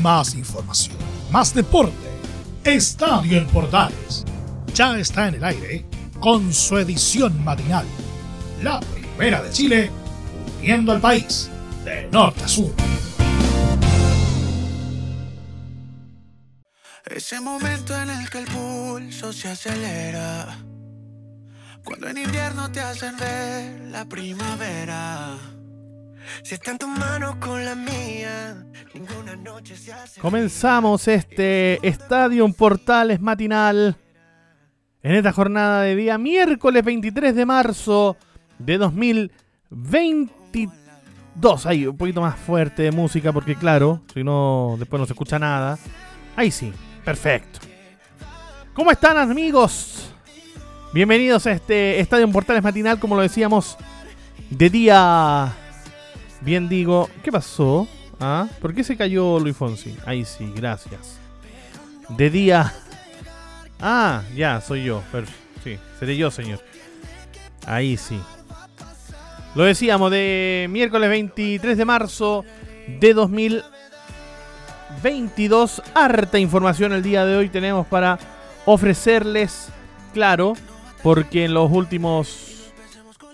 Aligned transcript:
Más 0.00 0.34
información, 0.34 0.96
más 1.30 1.54
deporte. 1.54 1.92
Estadio 2.64 3.38
en 3.38 3.46
Portales. 3.48 4.24
Ya 4.74 4.98
está 4.98 5.28
en 5.28 5.34
el 5.34 5.44
aire 5.44 5.84
con 6.20 6.52
su 6.52 6.78
edición 6.78 7.42
matinal. 7.44 7.84
La 8.62 8.80
primera 8.80 9.42
de 9.42 9.50
Chile, 9.50 9.90
uniendo 10.60 10.92
al 10.92 11.00
país 11.00 11.50
de 11.84 12.08
norte 12.10 12.44
a 12.44 12.48
sur. 12.48 12.72
Ese 17.04 17.40
momento 17.40 17.94
en 18.00 18.10
el 18.10 18.30
que 18.30 18.38
el 18.38 18.46
pulso 18.46 19.32
se 19.32 19.48
acelera. 19.48 20.56
Cuando 21.84 22.08
en 22.08 22.18
invierno 22.18 22.70
te 22.70 22.80
hacen 22.80 23.16
ver 23.16 23.80
la 23.90 24.04
primavera. 24.04 25.36
Si 26.42 26.54
está 26.54 26.72
en 26.72 26.78
tus 26.78 26.88
manos 26.88 27.36
con 27.36 27.64
la 27.64 27.74
mía, 27.74 28.64
ninguna 28.94 29.36
noche 29.36 29.76
se 29.76 29.92
hace. 29.92 30.20
Comenzamos 30.20 31.06
este 31.08 31.86
Estadio 31.86 32.50
Portales 32.52 33.20
matinal 33.20 33.96
en 35.02 35.14
esta 35.14 35.32
jornada 35.32 35.82
de 35.82 35.96
día 35.96 36.18
miércoles 36.18 36.84
23 36.84 37.34
de 37.34 37.46
marzo 37.46 38.16
de 38.58 38.78
2022. 38.78 41.66
Ahí, 41.66 41.86
un 41.86 41.96
poquito 41.96 42.20
más 42.20 42.38
fuerte 42.38 42.82
de 42.82 42.92
música 42.92 43.32
porque 43.32 43.56
claro, 43.56 44.02
si 44.12 44.22
no, 44.22 44.76
después 44.78 45.00
no 45.00 45.06
se 45.06 45.12
escucha 45.12 45.38
nada. 45.38 45.78
Ahí 46.36 46.50
sí, 46.50 46.72
perfecto. 47.04 47.60
¿Cómo 48.74 48.90
están 48.90 49.18
amigos? 49.18 50.10
Bienvenidos 50.94 51.46
a 51.46 51.52
este 51.52 52.00
Estadio 52.00 52.30
Portales 52.30 52.62
matinal, 52.62 52.98
como 52.98 53.16
lo 53.16 53.22
decíamos, 53.22 53.76
de 54.50 54.70
día... 54.70 55.52
Bien 56.44 56.68
digo, 56.68 57.08
¿qué 57.22 57.30
pasó? 57.30 57.86
¿Ah? 58.18 58.48
¿Por 58.60 58.74
qué 58.74 58.82
se 58.82 58.96
cayó 58.96 59.38
Luis 59.38 59.56
Fonsi? 59.56 59.96
Ahí 60.04 60.24
sí, 60.24 60.52
gracias. 60.54 61.20
De 62.08 62.30
día... 62.30 62.72
Ah, 63.80 64.22
ya, 64.34 64.60
soy 64.60 64.84
yo. 64.84 65.02
Sí, 65.62 65.78
seré 65.98 66.16
yo, 66.16 66.30
señor. 66.30 66.60
Ahí 67.66 67.96
sí. 67.96 68.20
Lo 69.54 69.64
decíamos, 69.64 70.10
de 70.10 70.66
miércoles 70.70 71.10
23 71.10 71.76
de 71.76 71.84
marzo 71.84 72.44
de 73.00 73.14
2022. 73.14 75.82
Harta 75.94 76.38
información 76.38 76.92
el 76.92 77.02
día 77.02 77.24
de 77.24 77.36
hoy 77.36 77.48
tenemos 77.48 77.86
para 77.86 78.18
ofrecerles, 78.64 79.68
claro, 80.12 80.54
porque 81.02 81.44
en 81.44 81.54
los 81.54 81.70
últimos 81.70 82.48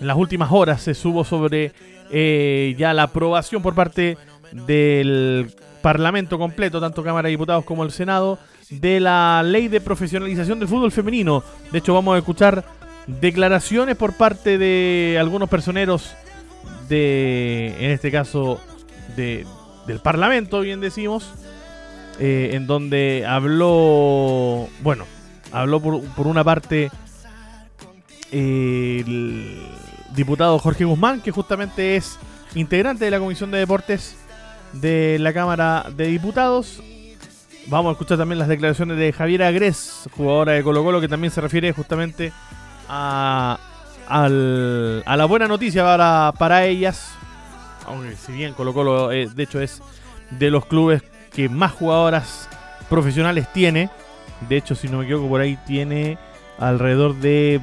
en 0.01 0.07
las 0.07 0.17
últimas 0.17 0.53
horas 0.53 0.83
se 0.83 0.95
subo 0.95 1.25
sobre 1.25 1.73
eh, 2.11 2.75
ya 2.79 2.95
la 2.95 3.05
aprobación 3.05 3.63
por 3.63 3.75
parte 3.75 4.17
del 4.53 5.51
Parlamento 5.83 6.39
completo, 6.39 6.81
tanto 6.81 7.03
Cámara 7.03 7.27
de 7.27 7.33
Diputados 7.33 7.65
como 7.65 7.85
el 7.85 7.91
Senado, 7.91 8.39
de 8.71 9.01
la 9.01 9.43
ley 9.45 9.69
de 9.69 9.81
profesionalización 9.81 10.59
del 10.59 10.69
fútbol 10.69 10.93
femenino. 10.93 11.43
De 11.73 11.79
hecho, 11.79 11.95
vamos 11.95 12.15
a 12.15 12.19
escuchar 12.19 12.65
declaraciones 13.07 13.97
por 13.97 14.13
parte 14.15 14.59
de 14.59 15.17
algunos 15.19 15.49
personeros 15.49 16.15
de, 16.89 17.75
en 17.79 17.91
este 17.91 18.11
caso, 18.11 18.61
de, 19.17 19.47
del 19.87 20.01
Parlamento, 20.01 20.61
bien 20.61 20.81
decimos, 20.81 21.33
eh, 22.21 22.51
en 22.53 22.67
donde 22.67 23.25
habló, 23.27 24.69
bueno, 24.83 25.05
habló 25.53 25.81
por, 25.81 26.03
por 26.15 26.27
una 26.27 26.45
parte 26.45 26.91
eh, 28.33 29.05
diputado 30.19 30.59
Jorge 30.59 30.85
Guzmán, 30.85 31.21
que 31.21 31.31
justamente 31.31 31.97
es 31.97 32.19
integrante 32.55 33.05
de 33.05 33.11
la 33.11 33.21
Comisión 33.21 33.51
de 33.53 33.59
Deportes 33.59 34.17
de 34.73 35.17
la 35.21 35.33
Cámara 35.33 35.87
de 35.97 36.09
Diputados. 36.09 36.83
Vamos 37.69 37.91
a 37.91 37.93
escuchar 37.93 38.19
también 38.19 38.41
las 38.41 38.49
declaraciones 38.49 38.99
de 38.99 39.13
Javier 39.13 39.45
Agres, 39.45 40.09
jugadora 40.17 40.53
de 40.53 40.65
Colo 40.65 40.83
Colo, 40.83 41.01
que 41.01 41.09
también 41.09 41.31
se 41.31 41.41
refiere 41.41 41.73
justamente 41.73 42.33
a, 42.89 43.59
la 44.09 45.25
buena 45.27 45.47
noticia 45.47 45.85
para, 46.37 46.65
ellas. 46.65 47.13
Aunque 47.87 48.17
si 48.17 48.33
bien 48.33 48.55
Colo 48.55 48.75
Colo, 48.75 49.13
eh, 49.13 49.29
de 49.33 49.43
hecho, 49.43 49.61
es 49.61 49.81
de 50.31 50.51
los 50.51 50.67
clubes 50.67 51.03
que 51.33 51.49
más 51.49 51.73
jugadoras 51.73 52.49
profesionales 52.89 53.53
tiene. 53.53 53.89
De 54.49 54.57
hecho, 54.57 54.75
si 54.75 54.89
no 54.89 54.99
me 54.99 55.05
equivoco, 55.05 55.29
por 55.29 55.41
ahí 55.41 55.57
tiene 55.65 56.19
alrededor 56.59 57.15
de 57.15 57.61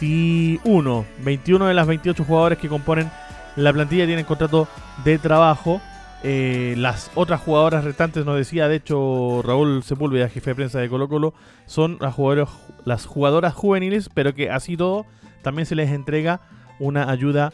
21. 0.00 1.04
21 1.24 1.66
de 1.66 1.74
las 1.74 1.86
28 1.86 2.24
jugadores 2.24 2.58
que 2.58 2.68
componen 2.68 3.10
la 3.56 3.72
plantilla 3.72 4.06
tienen 4.06 4.24
contrato 4.24 4.68
de 5.04 5.18
trabajo. 5.18 5.80
Eh, 6.22 6.74
las 6.76 7.10
otras 7.14 7.40
jugadoras 7.40 7.84
restantes, 7.84 8.24
nos 8.24 8.36
decía 8.36 8.68
de 8.68 8.76
hecho 8.76 9.42
Raúl 9.44 9.82
Sepúlveda, 9.82 10.28
jefe 10.28 10.50
de 10.50 10.54
prensa 10.54 10.78
de 10.80 10.88
Colo 10.88 11.08
Colo, 11.08 11.34
son 11.66 11.98
las 12.00 12.14
jugadoras, 12.14 12.48
las 12.84 13.06
jugadoras 13.06 13.54
juveniles, 13.54 14.08
pero 14.12 14.34
que 14.34 14.50
así 14.50 14.76
todo 14.76 15.06
también 15.42 15.66
se 15.66 15.74
les 15.74 15.90
entrega 15.90 16.40
una 16.78 17.10
ayuda 17.10 17.52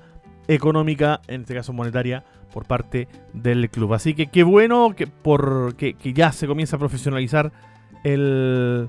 económica, 0.48 1.20
en 1.28 1.42
este 1.42 1.54
caso 1.54 1.72
monetaria, 1.72 2.24
por 2.52 2.66
parte 2.66 3.08
del 3.32 3.68
club. 3.70 3.94
Así 3.94 4.14
que 4.14 4.28
qué 4.28 4.42
bueno 4.42 4.94
que, 4.96 5.96
ya 6.14 6.32
se 6.32 6.46
comienza 6.46 6.76
a 6.76 6.78
profesionalizar 6.78 7.52
el 8.04 8.88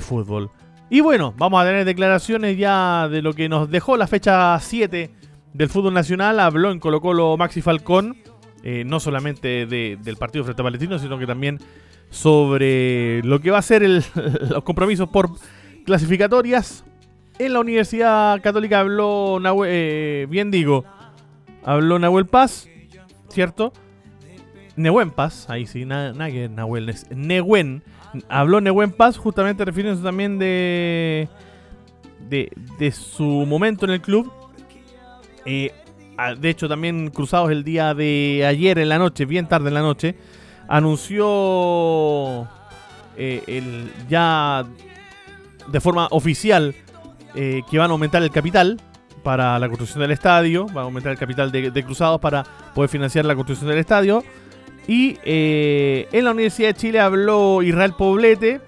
fútbol. 0.00 0.50
Y 0.94 1.00
bueno, 1.00 1.32
vamos 1.38 1.62
a 1.62 1.64
tener 1.64 1.86
declaraciones 1.86 2.58
ya 2.58 3.08
de 3.08 3.22
lo 3.22 3.32
que 3.32 3.48
nos 3.48 3.70
dejó 3.70 3.96
la 3.96 4.06
fecha 4.06 4.58
7 4.60 5.10
del 5.54 5.68
fútbol 5.70 5.94
nacional. 5.94 6.38
Habló 6.38 6.70
en 6.70 6.80
Colo 6.80 7.00
Colo 7.00 7.34
Maxi 7.38 7.62
Falcón, 7.62 8.14
eh, 8.62 8.84
no 8.86 9.00
solamente 9.00 9.64
de- 9.64 9.98
del 10.02 10.16
partido 10.18 10.44
frente 10.44 10.60
a 10.60 10.64
Palestino, 10.64 10.98
sino 10.98 11.18
que 11.18 11.26
también 11.26 11.58
sobre 12.10 13.22
lo 13.24 13.40
que 13.40 13.50
va 13.50 13.56
a 13.56 13.62
ser 13.62 13.82
el- 13.82 14.04
los 14.50 14.62
compromisos 14.64 15.08
por 15.08 15.30
clasificatorias. 15.86 16.84
En 17.38 17.54
la 17.54 17.60
Universidad 17.60 18.42
Católica 18.42 18.80
habló, 18.80 19.38
Nahue- 19.40 19.68
eh, 19.70 20.26
bien 20.28 20.50
digo, 20.50 20.84
habló 21.64 21.98
Nahuel 21.98 22.26
Paz, 22.26 22.68
¿cierto? 23.30 23.72
Nehuen 24.76 25.10
Paz, 25.10 25.48
ahí 25.48 25.64
sí, 25.66 25.86
nada 25.86 26.12
nada 26.12 26.30
que 26.30 26.50
Nahuel, 26.50 26.94
Nehuen. 27.14 27.82
Habló 28.28 28.60
Nehuen 28.60 28.92
Paz 28.92 29.16
justamente 29.16 29.64
refiriéndose 29.64 30.04
también 30.04 30.38
de, 30.38 31.28
de, 32.28 32.92
su 32.92 33.24
momento 33.24 33.84
en 33.86 33.92
el 33.92 34.00
club. 34.00 34.30
Eh, 35.44 35.72
de 36.38 36.50
hecho, 36.50 36.68
también 36.68 37.10
cruzados 37.10 37.50
el 37.50 37.64
día 37.64 37.94
de 37.94 38.44
ayer 38.46 38.78
en 38.78 38.88
la 38.88 38.98
noche, 38.98 39.24
bien 39.24 39.48
tarde 39.48 39.68
en 39.68 39.74
la 39.74 39.80
noche, 39.80 40.16
anunció 40.68 42.48
eh, 43.16 43.42
el, 43.46 43.90
ya 44.08 44.64
de 45.68 45.80
forma 45.80 46.08
oficial 46.10 46.74
eh, 47.34 47.62
que 47.70 47.78
van 47.78 47.90
a 47.90 47.92
aumentar 47.92 48.22
el 48.22 48.30
capital 48.30 48.80
para 49.22 49.58
la 49.58 49.68
construcción 49.68 50.00
del 50.00 50.10
estadio, 50.10 50.66
van 50.66 50.78
a 50.78 50.82
aumentar 50.82 51.12
el 51.12 51.18
capital 51.18 51.50
de 51.50 51.84
Cruzados 51.84 52.20
para 52.20 52.44
poder 52.74 52.90
financiar 52.90 53.24
la 53.24 53.34
construcción 53.34 53.70
del 53.70 53.78
estadio. 53.78 54.22
Y 54.86 55.18
eh, 55.24 56.08
en 56.12 56.24
la 56.24 56.32
Universidad 56.32 56.68
de 56.68 56.74
Chile 56.74 57.00
habló 57.00 57.62
Israel 57.62 57.94
Poblete, 57.96 58.60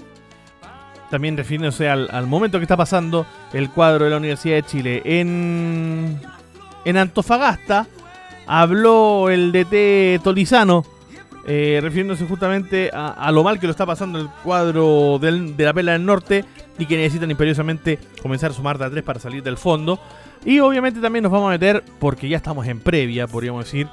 también 1.11 1.37
refiriéndose 1.37 1.89
al, 1.89 2.09
al 2.11 2.27
momento 2.27 2.59
que 2.59 2.65
está 2.65 2.77
pasando 2.77 3.27
el 3.53 3.71
cuadro 3.71 4.05
de 4.05 4.11
la 4.11 4.17
Universidad 4.17 4.57
de 4.57 4.63
Chile. 4.63 5.03
En, 5.05 6.21
en 6.85 6.97
Antofagasta 6.97 7.87
habló 8.47 9.31
el 9.31 9.53
DT 9.53 10.23
Tolizano, 10.23 10.85
eh, 11.47 11.79
refiriéndose 11.83 12.27
justamente 12.27 12.91
a, 12.93 13.09
a 13.09 13.31
lo 13.31 13.45
mal 13.45 13.61
que 13.61 13.67
lo 13.67 13.73
está 13.73 13.85
pasando 13.85 14.19
el 14.19 14.29
cuadro 14.43 15.19
de 15.21 15.65
la 15.65 15.75
Pela 15.75 15.93
del 15.93 16.07
Norte 16.07 16.45
y 16.79 16.87
que 16.87 16.97
necesitan 16.97 17.31
imperiosamente 17.31 17.99
comenzar 18.23 18.51
a 18.51 18.55
sumar 18.55 18.79
de 18.79 18.87
a 18.87 18.91
tres 18.91 19.05
para 19.05 19.21
salir 19.21 19.43
del 19.43 19.57
fondo. 19.57 20.01
Y 20.45 20.61
obviamente 20.61 21.01
también 21.01 21.23
nos 21.23 21.33
vamos 21.33 21.49
a 21.49 21.53
meter, 21.53 21.83
porque 21.99 22.29
ya 22.29 22.37
estamos 22.37 22.67
en 22.67 22.81
previa, 22.81 23.27
podríamos 23.27 23.65
decir. 23.65 23.89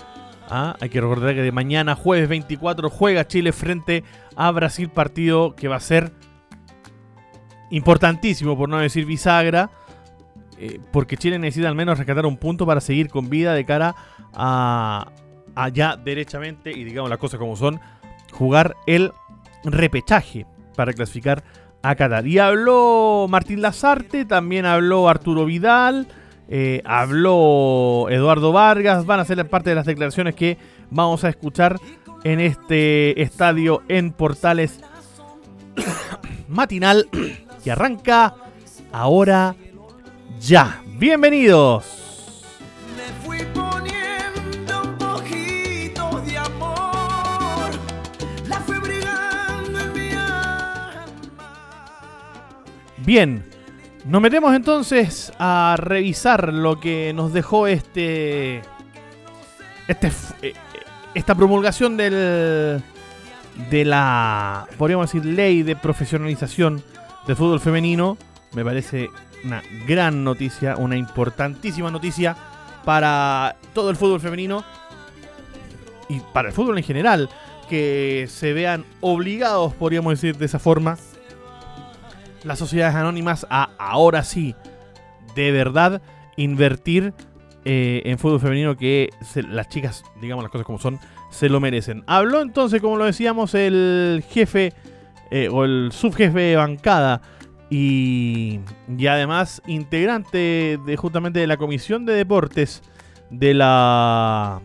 Ah, 0.51 0.75
hay 0.79 0.89
que 0.89 1.01
recordar 1.01 1.33
que 1.33 1.41
de 1.41 1.51
mañana, 1.51 1.95
jueves 1.95 2.29
24, 2.29 2.89
juega 2.89 3.25
Chile 3.25 3.51
frente 3.53 4.03
a 4.35 4.51
Brasil, 4.51 4.89
partido 4.89 5.55
que 5.55 5.67
va 5.67 5.77
a 5.77 5.79
ser 5.79 6.11
importantísimo, 7.71 8.57
por 8.57 8.69
no 8.69 8.77
decir 8.77 9.05
bisagra, 9.05 9.71
eh, 10.57 10.79
porque 10.91 11.17
Chile 11.17 11.39
necesita 11.39 11.69
al 11.69 11.75
menos 11.75 11.97
rescatar 11.97 12.25
un 12.25 12.37
punto 12.37 12.65
para 12.65 12.81
seguir 12.81 13.09
con 13.09 13.29
vida 13.29 13.53
de 13.53 13.65
cara 13.65 13.95
a, 14.33 15.11
a 15.55 15.69
ya 15.69 15.95
derechamente, 15.95 16.71
y 16.71 16.83
digamos 16.83 17.09
las 17.09 17.19
cosas 17.19 17.39
como 17.39 17.55
son, 17.55 17.79
jugar 18.31 18.75
el 18.85 19.11
repechaje 19.63 20.45
para 20.75 20.93
clasificar 20.93 21.43
a 21.81 21.95
Qatar. 21.95 22.27
Y 22.27 22.39
habló 22.39 23.27
Martín 23.29 23.61
Lazarte, 23.61 24.25
también 24.25 24.65
habló 24.65 25.07
Arturo 25.07 25.45
Vidal, 25.45 26.07
eh, 26.53 26.81
habló 26.83 28.07
Eduardo 28.09 28.51
Vargas, 28.51 29.05
van 29.05 29.21
a 29.21 29.25
ser 29.25 29.47
parte 29.47 29.69
de 29.69 29.75
las 29.77 29.85
declaraciones 29.85 30.35
que 30.35 30.57
vamos 30.89 31.23
a 31.23 31.29
escuchar 31.29 31.77
en 32.25 32.41
este 32.41 33.21
estadio 33.21 33.83
en 33.87 34.11
Portales 34.11 34.81
matinal. 36.47 37.07
Que 37.63 37.69
arranca 37.69 38.33
ahora 38.91 39.55
ya. 40.39 40.81
Bienvenidos. 40.97 42.01
Bien, 53.05 53.50
nos 54.05 54.21
metemos 54.21 54.55
entonces 54.55 55.31
a 55.39 55.75
revisar 55.77 56.53
lo 56.53 56.79
que 56.79 57.13
nos 57.13 57.33
dejó 57.33 57.67
este, 57.67 58.61
este 59.87 60.11
eh, 60.41 60.53
esta 61.13 61.35
promulgación 61.35 61.97
del 61.97 62.81
de 63.69 63.85
la 63.85 64.65
podríamos 64.77 65.11
decir 65.11 65.25
ley 65.25 65.61
de 65.61 65.75
profesionalización 65.75 66.81
del 67.27 67.35
fútbol 67.35 67.59
femenino. 67.59 68.17
Me 68.53 68.63
parece 68.63 69.09
una 69.43 69.61
gran 69.87 70.23
noticia, 70.23 70.77
una 70.77 70.95
importantísima 70.97 71.91
noticia 71.91 72.35
para 72.85 73.55
todo 73.73 73.89
el 73.89 73.95
fútbol 73.95 74.19
femenino 74.19 74.63
y 76.09 76.19
para 76.33 76.49
el 76.49 76.53
fútbol 76.53 76.77
en 76.77 76.83
general, 76.83 77.29
que 77.69 78.27
se 78.29 78.53
vean 78.53 78.83
obligados, 78.99 79.73
podríamos 79.73 80.13
decir 80.13 80.37
de 80.37 80.45
esa 80.45 80.59
forma, 80.59 80.97
las 82.43 82.59
sociedades 82.59 82.95
anónimas 82.95 83.45
a 83.49 83.69
ahora 83.77 84.23
sí, 84.23 84.55
de 85.35 85.51
verdad, 85.51 86.01
invertir 86.35 87.13
eh, 87.63 88.01
en 88.05 88.17
fútbol 88.17 88.39
femenino 88.39 88.75
que 88.75 89.09
las 89.49 89.69
chicas, 89.69 90.03
digamos 90.19 90.43
las 90.43 90.51
cosas 90.51 90.65
como 90.65 90.79
son, 90.79 90.99
se 91.29 91.49
lo 91.49 91.59
merecen. 91.59 92.03
Habló 92.07 92.41
entonces, 92.41 92.81
como 92.81 92.97
lo 92.97 93.05
decíamos, 93.05 93.53
el 93.53 94.23
jefe 94.29 94.73
eh, 95.29 95.49
o 95.49 95.63
el 95.63 95.91
subjefe 95.91 96.39
de 96.39 96.55
bancada 96.55 97.21
y, 97.69 98.59
y, 98.97 99.07
además 99.07 99.61
integrante 99.65 100.77
de 100.85 100.97
justamente 100.97 101.39
de 101.39 101.47
la 101.47 101.57
comisión 101.57 102.05
de 102.05 102.13
deportes 102.13 102.81
de 103.29 103.53
la 103.53 104.61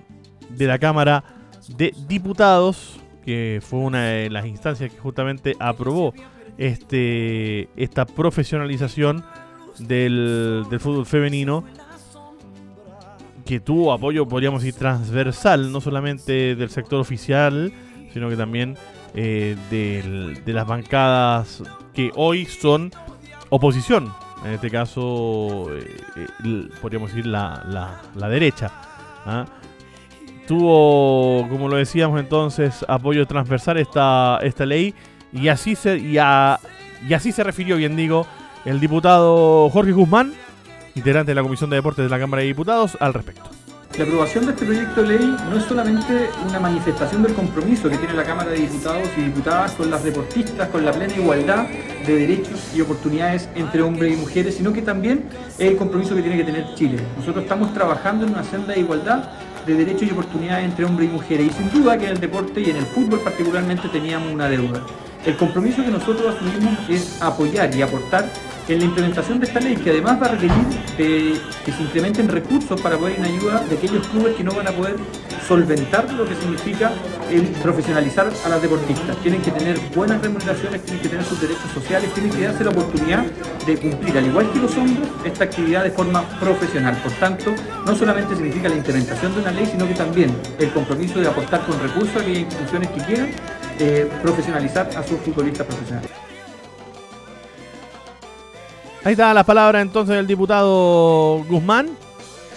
de 0.48 0.66
la 0.66 0.78
Cámara 0.78 1.22
de 1.68 1.94
Diputados, 2.08 2.98
que 3.24 3.60
fue 3.62 3.80
una 3.80 4.04
de 4.04 4.30
las 4.30 4.46
instancias 4.46 4.90
que 4.90 4.98
justamente 4.98 5.54
aprobó 5.60 6.14
este 6.58 7.68
esta 7.76 8.06
profesionalización 8.06 9.24
del, 9.78 10.64
del 10.70 10.80
fútbol 10.80 11.06
femenino 11.06 11.64
que 13.46 13.60
tuvo 13.60 13.92
apoyo, 13.92 14.26
podríamos 14.26 14.62
decir, 14.62 14.78
transversal, 14.78 15.70
no 15.70 15.80
solamente 15.80 16.56
del 16.56 16.68
sector 16.68 17.00
oficial, 17.00 17.72
sino 18.12 18.28
que 18.28 18.36
también 18.36 18.76
eh, 19.14 19.56
de 19.70 20.52
las 20.52 20.66
bancadas 20.66 21.62
que 21.94 22.10
hoy 22.16 22.44
son 22.44 22.90
oposición. 23.48 24.12
En 24.44 24.52
este 24.52 24.70
caso, 24.70 25.68
eh, 25.74 26.68
podríamos 26.82 27.10
decir 27.10 27.26
la, 27.26 28.00
la, 28.14 28.28
derecha. 28.28 28.70
¿ah? 29.24 29.46
Tuvo, 30.46 31.48
como 31.48 31.68
lo 31.68 31.76
decíamos 31.76 32.20
entonces, 32.20 32.84
apoyo 32.86 33.26
transversal 33.26 33.78
esta, 33.78 34.38
esta 34.42 34.66
ley 34.66 34.94
y 35.32 35.48
así, 35.48 35.74
se, 35.74 35.98
y, 35.98 36.14
y 36.14 37.14
así 37.14 37.32
se 37.32 37.44
refirió, 37.44 37.76
bien 37.76 37.96
digo, 37.96 38.26
el 38.64 38.80
diputado 38.80 39.70
Jorge 39.70 39.92
Guzmán, 39.92 40.32
integrante 40.94 41.30
de 41.30 41.34
la 41.34 41.42
Comisión 41.42 41.70
de 41.70 41.76
Deportes 41.76 42.04
de 42.04 42.10
la 42.10 42.18
Cámara 42.18 42.42
de 42.42 42.48
Diputados, 42.48 42.96
al 43.00 43.14
respecto. 43.14 43.50
La 43.96 44.04
aprobación 44.04 44.44
de 44.44 44.52
este 44.52 44.66
proyecto 44.66 45.02
de 45.02 45.08
ley 45.18 45.36
no 45.48 45.56
es 45.56 45.64
solamente 45.64 46.28
una 46.46 46.60
manifestación 46.60 47.22
del 47.22 47.32
compromiso 47.32 47.88
que 47.88 47.96
tiene 47.96 48.12
la 48.12 48.24
Cámara 48.24 48.50
de 48.50 48.58
Diputados 48.58 49.08
y 49.16 49.22
Diputadas 49.22 49.72
con 49.72 49.90
las 49.90 50.04
deportistas, 50.04 50.68
con 50.68 50.84
la 50.84 50.92
plena 50.92 51.14
igualdad 51.14 51.66
de 52.06 52.14
derechos 52.14 52.60
y 52.74 52.82
oportunidades 52.82 53.48
entre 53.54 53.80
hombres 53.80 54.12
y 54.12 54.16
mujeres, 54.16 54.56
sino 54.56 54.70
que 54.72 54.82
también 54.82 55.24
es 55.58 55.60
el 55.60 55.76
compromiso 55.76 56.14
que 56.14 56.20
tiene 56.20 56.36
que 56.36 56.44
tener 56.44 56.74
Chile. 56.74 56.98
Nosotros 57.16 57.44
estamos 57.44 57.72
trabajando 57.72 58.26
en 58.26 58.32
una 58.32 58.44
senda 58.44 58.74
de 58.74 58.80
igualdad 58.80 59.30
de 59.66 59.74
derechos 59.74 60.02
y 60.02 60.10
oportunidades 60.10 60.66
entre 60.66 60.84
hombres 60.84 61.08
y 61.08 61.12
mujeres 61.12 61.46
y 61.46 61.50
sin 61.54 61.70
duda 61.70 61.96
que 61.96 62.04
en 62.04 62.12
el 62.12 62.20
deporte 62.20 62.60
y 62.60 62.70
en 62.70 62.76
el 62.76 62.86
fútbol 62.86 63.20
particularmente 63.20 63.88
teníamos 63.88 64.30
una 64.30 64.48
deuda. 64.48 64.82
El 65.26 65.36
compromiso 65.36 65.84
que 65.84 65.90
nosotros 65.90 66.36
asumimos 66.36 66.78
es 66.88 67.20
apoyar 67.20 67.74
y 67.74 67.82
aportar 67.82 68.30
en 68.68 68.78
la 68.78 68.84
implementación 68.84 69.40
de 69.40 69.46
esta 69.46 69.60
ley, 69.60 69.76
que 69.76 69.90
además 69.90 70.20
va 70.22 70.26
a 70.26 70.28
requerir 70.30 70.54
que 70.96 71.72
se 71.72 71.82
incrementen 71.82 72.28
recursos 72.28 72.80
para 72.80 72.96
poder 72.96 73.18
ir 73.18 73.24
en 73.24 73.34
ayuda 73.34 73.64
de 73.68 73.76
aquellos 73.76 74.06
clubes 74.08 74.36
que 74.36 74.44
no 74.44 74.52
van 74.52 74.68
a 74.68 74.70
poder 74.70 74.96
solventar 75.46 76.12
lo 76.12 76.24
que 76.26 76.34
significa 76.36 76.92
el 77.30 77.42
profesionalizar 77.62 78.28
a 78.44 78.48
las 78.48 78.62
deportistas. 78.62 79.16
Tienen 79.18 79.42
que 79.42 79.50
tener 79.50 79.78
buenas 79.94 80.20
remuneraciones, 80.22 80.82
tienen 80.82 81.02
que 81.02 81.08
tener 81.08 81.24
sus 81.24 81.40
derechos 81.40 81.70
sociales, 81.74 82.12
tienen 82.14 82.32
que 82.32 82.42
darse 82.42 82.64
la 82.64 82.70
oportunidad 82.70 83.24
de 83.66 83.76
cumplir, 83.76 84.18
al 84.18 84.26
igual 84.26 84.50
que 84.52 84.58
los 84.60 84.76
hombres, 84.76 85.08
esta 85.24 85.44
actividad 85.44 85.82
de 85.82 85.90
forma 85.90 86.22
profesional. 86.38 86.96
Por 87.02 87.12
tanto, 87.12 87.52
no 87.84 87.96
solamente 87.96 88.34
significa 88.36 88.68
la 88.68 88.76
implementación 88.76 89.34
de 89.34 89.40
una 89.40 89.50
ley, 89.50 89.66
sino 89.66 89.88
que 89.88 89.94
también 89.94 90.36
el 90.58 90.70
compromiso 90.72 91.18
de 91.18 91.28
aportar 91.28 91.66
con 91.66 91.80
recursos 91.80 92.16
a 92.16 92.20
aquellas 92.20 92.42
instituciones 92.42 92.88
que 92.90 93.00
quieran 93.04 93.30
eh, 93.78 94.10
profesionalizar 94.22 94.88
a 94.96 95.02
sus 95.02 95.18
futbolistas 95.20 95.66
profesionales. 95.66 96.10
Ahí 99.04 99.12
está 99.12 99.32
la 99.32 99.44
palabra 99.44 99.80
entonces 99.80 100.16
del 100.16 100.26
diputado 100.26 101.44
Guzmán, 101.48 101.90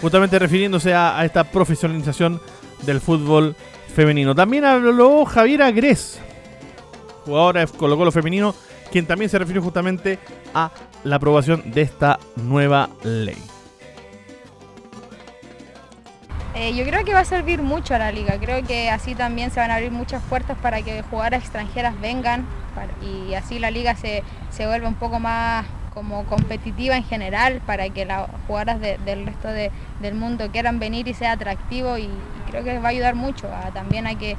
justamente 0.01 0.39
refiriéndose 0.39 0.93
a, 0.93 1.23
esta 1.23 1.43
profesionalización 1.43 2.41
del 2.83 3.01
fútbol 3.01 3.55
femenino. 3.93 4.33
También 4.33 4.65
habló 4.65 5.25
Javier 5.25 5.61
Agres, 5.61 6.19
jugadora 7.25 7.61
de 7.61 7.67
Colo 7.67 7.97
Colo 7.97 8.11
femenino, 8.11 8.55
quien 8.91 9.05
también 9.05 9.29
se 9.29 9.37
refirió 9.37 9.61
justamente 9.61 10.17
a 10.53 10.71
la 11.03 11.17
aprobación 11.17 11.71
de 11.71 11.81
esta 11.81 12.17
nueva 12.35 12.89
ley. 13.03 13.37
Eh, 16.59 16.73
yo 16.75 16.83
creo 16.83 17.05
que 17.05 17.13
va 17.13 17.21
a 17.21 17.25
servir 17.25 17.61
mucho 17.61 17.95
a 17.95 17.99
la 17.99 18.11
liga, 18.11 18.37
creo 18.37 18.61
que 18.67 18.89
así 18.89 19.15
también 19.15 19.49
se 19.49 19.61
van 19.61 19.71
a 19.71 19.75
abrir 19.75 19.91
muchas 19.91 20.21
puertas 20.23 20.57
para 20.57 20.81
que 20.81 21.03
jugadoras 21.03 21.41
extranjeras 21.41 21.97
vengan 22.01 22.45
y 23.01 23.33
así 23.33 23.59
la 23.59 23.71
liga 23.71 23.95
se, 23.95 24.23
se 24.49 24.67
vuelva 24.67 24.89
un 24.89 24.95
poco 24.95 25.21
más 25.21 25.65
como 25.93 26.25
competitiva 26.25 26.97
en 26.97 27.05
general 27.05 27.61
para 27.65 27.87
que 27.87 28.03
las 28.03 28.27
jugadoras 28.45 28.81
del 28.81 29.25
resto 29.25 29.47
del 29.47 30.15
mundo 30.15 30.49
quieran 30.51 30.79
venir 30.79 31.07
y 31.07 31.13
sea 31.13 31.31
atractivo 31.31 31.97
y, 31.97 32.09
creo 32.49 32.61
que 32.65 32.77
va 32.79 32.89
a 32.89 32.91
ayudar 32.91 33.15
mucho 33.15 33.47
también 33.73 34.05
a 34.05 34.15
que, 34.15 34.35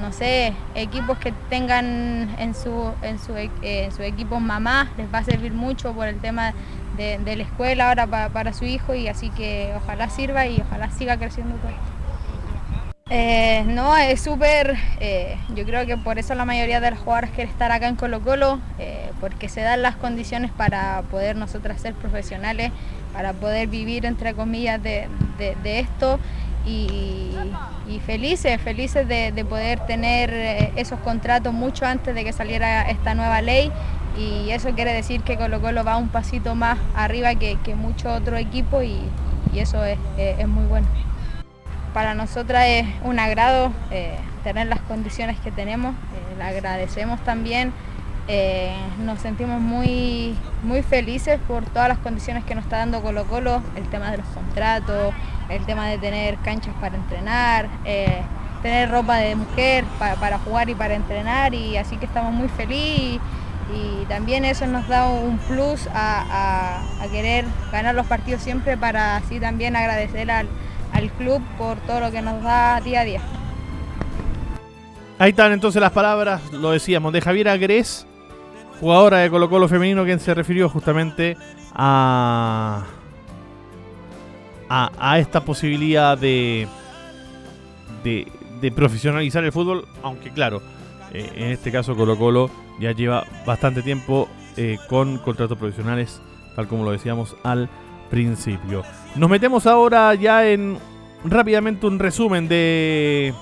no 0.00 0.10
sé, 0.10 0.54
equipos 0.74 1.18
que 1.18 1.32
tengan 1.50 2.34
en 2.38 2.54
su, 2.54 2.92
en 3.02 3.18
su, 3.18 3.36
eh, 3.36 3.50
en 3.60 3.92
su 3.92 4.02
equipo 4.02 4.40
mamá 4.40 4.90
les 4.96 5.12
va 5.12 5.18
a 5.18 5.24
servir 5.24 5.52
mucho 5.52 5.92
por 5.92 6.08
el 6.08 6.18
tema 6.18 6.54
de, 6.96 7.36
la 7.36 7.42
escuela 7.42 7.88
ahora 7.88 8.06
para 8.06 8.52
su 8.52 8.64
hijo 8.64 8.94
y 8.94 9.08
así 9.08 9.30
que 9.30 9.72
ojalá 9.76 10.08
sirva 10.10 10.46
y 10.46 10.60
ojalá 10.60 10.90
siga 10.90 11.16
creciendo 11.16 11.56
todo. 11.56 11.94
Eh, 13.10 13.64
no, 13.66 13.94
es 13.98 14.22
súper, 14.22 14.76
eh, 14.98 15.36
yo 15.54 15.64
creo 15.66 15.84
que 15.84 15.98
por 15.98 16.18
eso 16.18 16.34
la 16.34 16.46
mayoría 16.46 16.80
de 16.80 16.90
las 16.90 17.00
jugadoras 17.00 17.30
quiere 17.30 17.50
estar 17.50 17.70
acá 17.70 17.86
en 17.86 17.96
Colo 17.96 18.22
Colo, 18.22 18.60
eh, 18.78 19.10
porque 19.20 19.50
se 19.50 19.60
dan 19.60 19.82
las 19.82 19.96
condiciones 19.96 20.50
para 20.50 21.02
poder 21.10 21.36
nosotras 21.36 21.82
ser 21.82 21.92
profesionales, 21.92 22.72
para 23.12 23.34
poder 23.34 23.68
vivir 23.68 24.06
entre 24.06 24.32
comillas 24.32 24.82
de, 24.82 25.06
esto 25.64 26.18
y, 26.66 27.30
felices, 28.06 28.58
felices 28.62 29.06
de, 29.06 29.44
poder 29.44 29.80
tener 29.80 30.72
esos 30.74 30.98
contratos 31.00 31.52
mucho 31.52 31.84
antes 31.84 32.14
de 32.14 32.24
que 32.24 32.32
saliera 32.32 32.88
esta 32.88 33.14
nueva 33.14 33.42
ley 33.42 33.70
y 34.16 34.50
eso 34.50 34.70
quiere 34.74 34.92
decir 34.92 35.22
que 35.22 35.36
Colo 35.36 35.60
Colo 35.60 35.84
va 35.84 35.96
un 35.96 36.08
pasito 36.08 36.54
más 36.54 36.78
arriba 36.94 37.34
que, 37.34 37.58
que 37.64 37.74
mucho 37.74 38.12
otro 38.12 38.36
equipo 38.36 38.82
y, 38.82 39.00
eso 39.54 39.84
es 39.84 40.48
muy 40.48 40.64
bueno. 40.64 40.88
Para 41.94 42.16
nosotras 42.16 42.64
es 42.66 42.86
un 43.04 43.20
agrado 43.20 43.70
eh, 43.92 44.16
tener 44.42 44.66
las 44.66 44.80
condiciones 44.80 45.38
que 45.38 45.52
tenemos, 45.52 45.94
eh, 45.94 46.34
le 46.36 46.42
agradecemos 46.42 47.20
también, 47.20 47.72
eh, 48.26 48.74
nos 48.98 49.20
sentimos 49.20 49.60
muy, 49.60 50.36
muy 50.64 50.82
felices 50.82 51.38
por 51.46 51.64
todas 51.66 51.88
las 51.88 51.98
condiciones 51.98 52.42
que 52.42 52.56
nos 52.56 52.64
está 52.64 52.78
dando 52.78 53.00
Colo 53.00 53.26
Colo, 53.26 53.62
el 53.76 53.88
tema 53.90 54.10
de 54.10 54.16
los 54.16 54.26
contratos, 54.26 55.14
el 55.48 55.64
tema 55.66 55.86
de 55.86 55.98
tener 55.98 56.36
canchas 56.38 56.74
para 56.80 56.96
entrenar, 56.96 57.68
tener 58.60 58.90
ropa 58.90 59.18
de 59.18 59.36
mujer 59.36 59.84
para, 60.00 60.38
jugar 60.38 60.68
y 60.70 60.74
para 60.74 60.94
entrenar 60.94 61.54
y 61.54 61.76
así 61.76 61.96
que 61.96 62.06
estamos 62.06 62.32
muy 62.32 62.48
felices 62.48 63.20
y, 63.72 64.04
también 64.06 64.44
eso 64.44 64.66
nos 64.66 64.86
da 64.88 65.08
un 65.08 65.38
plus 65.38 65.88
a 65.92 66.82
querer 67.10 67.44
ganar 67.72 67.94
los 67.94 68.06
partidos 68.06 68.42
siempre 68.42 68.76
para 68.76 69.16
así 69.16 69.40
también 69.40 69.76
agradecer 69.76 70.30
al 70.30 71.10
club 71.18 71.42
por 71.56 71.78
todo 71.78 72.00
lo 72.00 72.10
que 72.10 72.22
nos 72.22 72.42
da 72.42 72.80
día 72.80 73.00
a 73.00 73.04
día. 73.04 73.20
Ahí 75.18 75.30
están 75.30 75.52
entonces 75.52 75.80
las 75.80 75.92
palabras, 75.92 76.52
lo 76.52 76.72
decíamos, 76.72 77.12
de 77.12 77.20
Javier 77.20 77.48
Agres, 77.48 78.06
jugadora 78.80 79.18
de 79.18 79.30
Colo 79.30 79.48
Colo 79.48 79.68
femenino, 79.68 80.04
quien 80.04 80.18
se 80.18 80.34
refirió 80.34 80.68
justamente 80.68 81.36
a, 81.72 82.84
a, 84.68 85.18
esta 85.20 85.44
posibilidad 85.44 86.18
de, 86.18 86.66
de, 88.02 88.72
profesionalizar 88.72 89.44
el 89.44 89.52
fútbol, 89.52 89.86
aunque 90.02 90.30
claro, 90.30 90.62
eh, 91.12 91.30
en 91.36 91.50
este 91.52 91.70
caso 91.70 91.94
Colo 91.94 92.18
Colo 92.18 92.50
ya 92.80 92.92
lleva 92.92 93.24
bastante 93.46 93.82
tiempo 93.82 94.28
eh, 94.56 94.78
con 94.88 95.18
contratos 95.18 95.58
profesionales, 95.58 96.20
tal 96.56 96.68
como 96.68 96.84
lo 96.84 96.90
decíamos 96.90 97.36
al 97.42 97.68
principio. 98.10 98.82
Nos 99.16 99.30
metemos 99.30 99.66
ahora 99.66 100.14
ya 100.14 100.48
en 100.48 100.78
rápidamente 101.24 101.86
un 101.86 101.98
resumen 101.98 102.48
de 102.48 103.32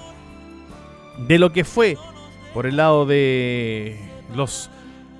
de 1.26 1.38
lo 1.38 1.52
que 1.52 1.64
fue 1.64 1.96
por 2.54 2.66
el 2.66 2.76
lado 2.76 3.06
de 3.06 3.98
los 4.34 4.70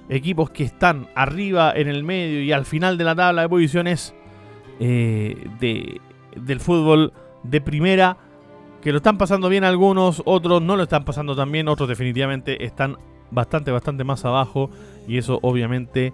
equipos 0.09 0.50
que 0.50 0.64
están 0.64 1.09
arriba, 1.14 1.73
en 1.75 1.88
el 1.88 2.04
medio 2.04 2.42
y 2.42 2.52
al 2.52 2.66
final 2.66 2.99
de 2.99 3.04
la 3.04 3.14
tabla 3.14 3.42
de 3.42 3.49
posiciones 3.49 4.14
eh, 4.81 5.49
de, 5.59 6.00
del 6.37 6.61
fútbol 6.61 7.12
de 7.42 7.61
primera, 7.61 8.19
que 8.83 8.90
lo 8.90 8.99
están 8.99 9.16
pasando 9.16 9.49
bien 9.49 9.64
algunos, 9.64 10.23
otros 10.26 10.61
no 10.61 10.76
lo 10.76 10.83
están 10.83 11.04
pasando 11.04 11.35
tan 11.35 11.50
bien, 11.50 11.69
otros 11.69 11.88
definitivamente 11.88 12.64
están 12.64 12.97
bastante, 13.32 13.70
bastante 13.70 14.04
más 14.04 14.24
abajo 14.24 14.70
y 15.08 15.18
eso 15.18 15.38
obviamente 15.42 16.12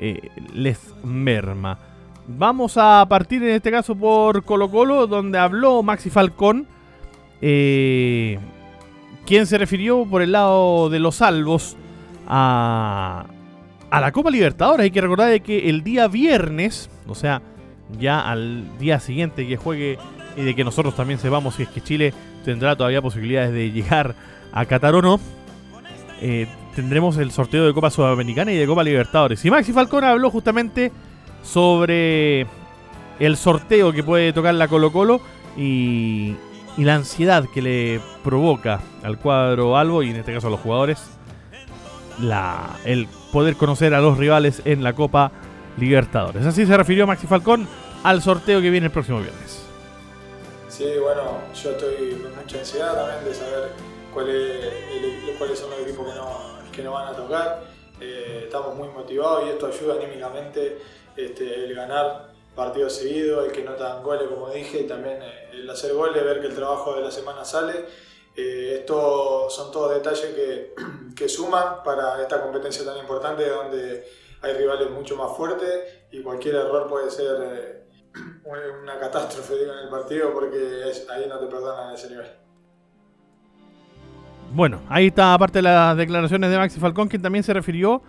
eh, 0.00 0.30
les 0.52 0.94
merma. 1.04 1.78
Vamos 2.26 2.76
a 2.78 3.04
partir 3.08 3.42
en 3.42 3.50
este 3.50 3.70
caso 3.70 3.94
por 3.94 4.44
Colo 4.44 4.70
Colo, 4.70 5.06
donde 5.06 5.38
habló 5.38 5.82
Maxi 5.82 6.10
Falcón, 6.10 6.66
eh, 7.40 8.38
quien 9.26 9.46
se 9.46 9.58
refirió 9.58 10.06
por 10.06 10.22
el 10.22 10.32
lado 10.32 10.88
de 10.88 10.98
los 10.98 11.16
salvos 11.16 11.76
a, 12.26 13.26
a 13.90 14.00
la 14.00 14.12
Copa 14.12 14.30
Libertadores. 14.30 14.84
Hay 14.84 14.90
que 14.90 15.02
recordar 15.02 15.30
de 15.30 15.40
que 15.40 15.68
el 15.68 15.84
día 15.84 16.08
viernes, 16.08 16.88
o 17.06 17.14
sea, 17.14 17.42
ya 17.98 18.20
al 18.20 18.78
día 18.78 18.98
siguiente 19.00 19.46
que 19.46 19.56
juegue 19.56 19.98
y 20.36 20.42
de 20.42 20.54
que 20.54 20.64
nosotros 20.64 20.96
también 20.96 21.20
sepamos 21.20 21.54
si 21.54 21.64
es 21.64 21.68
que 21.68 21.80
Chile 21.80 22.12
tendrá 22.44 22.74
todavía 22.76 23.02
posibilidades 23.02 23.52
de 23.52 23.70
llegar 23.70 24.14
a 24.52 24.64
Qatar 24.66 24.94
o 24.94 25.02
no, 25.02 25.20
eh, 26.26 26.48
tendremos 26.74 27.18
el 27.18 27.30
sorteo 27.30 27.66
de 27.66 27.74
Copa 27.74 27.90
Sudamericana 27.90 28.50
y 28.50 28.56
de 28.56 28.66
Copa 28.66 28.82
Libertadores. 28.82 29.44
Y 29.44 29.50
Maxi 29.50 29.74
Falcón 29.74 30.04
habló 30.04 30.30
justamente 30.30 30.90
sobre 31.42 32.46
el 33.18 33.36
sorteo 33.36 33.92
que 33.92 34.02
puede 34.02 34.32
tocar 34.32 34.54
la 34.54 34.66
Colo 34.66 34.90
Colo 34.90 35.20
y, 35.54 36.34
y 36.78 36.84
la 36.84 36.94
ansiedad 36.94 37.44
que 37.52 37.60
le 37.60 38.00
provoca 38.22 38.80
al 39.02 39.18
cuadro 39.18 39.76
Albo 39.76 40.02
y 40.02 40.08
en 40.08 40.16
este 40.16 40.32
caso 40.32 40.46
a 40.46 40.50
los 40.50 40.60
jugadores 40.60 41.02
la, 42.18 42.70
el 42.86 43.06
poder 43.30 43.56
conocer 43.56 43.92
a 43.92 44.00
los 44.00 44.16
rivales 44.16 44.62
en 44.64 44.82
la 44.82 44.94
Copa 44.94 45.30
Libertadores. 45.76 46.46
Así 46.46 46.64
se 46.64 46.74
refirió 46.74 47.06
Maxi 47.06 47.26
Falcón 47.26 47.68
al 48.02 48.22
sorteo 48.22 48.62
que 48.62 48.70
viene 48.70 48.86
el 48.86 48.92
próximo 48.92 49.18
viernes. 49.18 49.62
Sí, 50.68 50.86
bueno, 51.02 51.38
yo 51.62 51.70
estoy 51.72 52.18
con 52.22 52.34
mucha 52.34 52.60
ansiedad 52.60 52.94
también 52.94 53.24
de 53.26 53.34
saber 53.34 53.93
cuál 54.14 54.26
cuáles 55.38 55.58
son 55.58 55.70
los 55.70 55.80
equipos 55.80 56.06
que 56.06 56.14
no, 56.14 56.28
que 56.72 56.82
no 56.82 56.92
van 56.92 57.08
a 57.08 57.16
tocar. 57.16 57.64
Eh, 58.00 58.42
estamos 58.44 58.74
muy 58.76 58.88
motivados 58.88 59.46
y 59.46 59.50
esto 59.50 59.66
ayuda 59.66 59.94
anímicamente 59.94 60.78
este, 61.16 61.64
el 61.64 61.74
ganar 61.74 62.32
partidos 62.54 62.92
seguidos, 62.94 63.46
el 63.46 63.52
que 63.52 63.62
notan 63.62 64.02
goles, 64.02 64.28
como 64.28 64.50
dije, 64.50 64.80
y 64.80 64.86
también 64.86 65.20
eh, 65.22 65.50
el 65.52 65.68
hacer 65.68 65.92
goles, 65.92 66.22
ver 66.24 66.40
que 66.40 66.46
el 66.46 66.54
trabajo 66.54 66.94
de 66.94 67.02
la 67.02 67.10
semana 67.10 67.44
sale. 67.44 67.84
Eh, 68.36 68.78
esto 68.80 69.48
son 69.48 69.70
todos 69.70 69.94
detalles 69.94 70.34
que, 70.34 70.74
que 71.16 71.28
suman 71.28 71.82
para 71.82 72.20
esta 72.22 72.40
competencia 72.40 72.84
tan 72.84 72.96
importante 72.98 73.48
donde 73.48 74.08
hay 74.42 74.52
rivales 74.54 74.90
mucho 74.90 75.16
más 75.16 75.36
fuertes 75.36 76.06
y 76.10 76.22
cualquier 76.22 76.56
error 76.56 76.88
puede 76.88 77.10
ser 77.10 77.36
eh, 77.40 77.84
una 78.82 78.98
catástrofe 78.98 79.62
en 79.64 79.70
el 79.70 79.88
partido 79.88 80.32
porque 80.32 80.92
ahí 81.10 81.26
no 81.28 81.38
te 81.38 81.46
perdonan 81.46 81.94
ese 81.94 82.10
nivel. 82.10 82.43
Bueno, 84.54 84.82
ahí 84.88 85.08
está 85.08 85.34
aparte 85.34 85.58
de 85.58 85.62
las 85.62 85.96
declaraciones 85.96 86.48
de 86.48 86.56
Maxi 86.56 86.78
Falcón, 86.78 87.08
quien 87.08 87.20
también 87.20 87.42
se 87.42 87.52
refirió, 87.52 88.02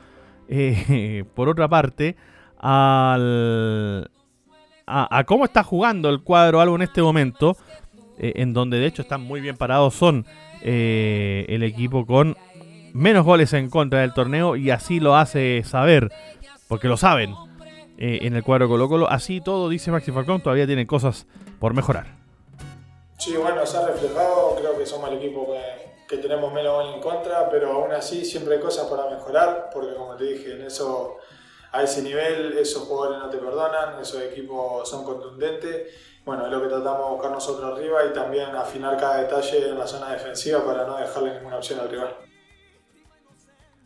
eh, 0.48 1.24
por 1.34 1.50
otra 1.50 1.68
parte, 1.68 2.16
al, 2.60 4.12
a, 4.86 5.24
cómo 5.26 5.46
está 5.46 5.64
jugando 5.64 6.08
el 6.10 6.22
cuadro 6.22 6.62
algo 6.62 6.76
en 6.76 6.84
este 6.84 7.02
momento, 7.02 7.58
eh, 8.20 8.34
en 8.36 8.54
donde 8.54 8.78
de 8.78 8.86
hecho 8.86 9.02
están 9.02 9.22
muy 9.22 9.42
bien 9.42 9.58
parados, 9.58 9.96
son 9.96 10.24
el 10.62 11.62
equipo 11.62 12.06
con 12.06 12.36
menos 12.94 13.26
goles 13.26 13.54
en 13.54 13.70
contra 13.70 14.02
del 14.02 14.14
torneo 14.14 14.56
y 14.56 14.70
así 14.70 15.00
lo 15.00 15.16
hace 15.16 15.64
saber, 15.64 16.12
porque 16.68 16.88
lo 16.88 16.98
saben 16.98 17.34
eh, 17.98 18.20
en 18.22 18.36
el 18.36 18.44
cuadro 18.44 18.68
Colo 18.68 18.88
Colo. 18.88 19.10
Así 19.10 19.42
todo, 19.42 19.68
dice 19.68 19.92
Maxi 19.92 20.12
Falcón, 20.12 20.42
todavía 20.42 20.68
tiene 20.68 20.86
cosas 20.86 21.26
por 21.60 21.74
mejorar. 21.74 22.06
Sí, 23.18 23.36
bueno, 23.36 23.66
se 23.66 23.78
ha 23.78 23.88
reflejado, 23.88 24.56
creo 24.60 24.78
que 24.78 24.86
somos 24.86 25.10
el 25.10 25.18
equipo 25.18 25.48
que, 25.48 25.95
tenemos 26.08 26.54
menos 26.54 26.74
goles 26.74 26.96
en 26.96 27.02
contra, 27.02 27.50
pero 27.50 27.74
aún 27.74 27.92
así 27.92 28.24
siempre 28.24 28.56
hay 28.56 28.62
cosas 28.62 28.88
para 28.88 29.10
mejorar, 29.10 29.70
porque 29.74 29.96
como 29.96 30.16
te 30.16 30.26
dije, 30.26 30.54
en 30.54 30.62
eso 30.62 31.18
a 31.72 31.84
ese 31.84 32.02
nivel 32.02 32.58
esos 32.58 32.84
jugadores 32.84 33.20
no 33.20 33.30
te 33.30 33.38
perdonan, 33.38 34.00
esos 34.02 34.22
equipos 34.22 34.90
son 34.90 35.04
contundentes. 35.04 35.94
Bueno, 36.26 36.46
es 36.46 36.52
lo 36.52 36.62
que 36.62 36.70
tratamos 36.70 37.06
de 37.06 37.12
buscar 37.16 37.32
nosotros 37.32 37.78
arriba 37.78 38.00
y 38.10 38.14
también 38.14 38.56
afinar 38.56 38.98
cada 38.98 39.18
detalle 39.18 39.70
en 39.70 39.78
la 39.78 39.86
zona 39.86 40.12
defensiva 40.12 40.64
para 40.66 40.86
no 40.86 40.98
dejarle 40.98 41.36
ninguna 41.36 41.58
opción 41.58 41.80
al 41.80 41.90
rival. 41.90 42.16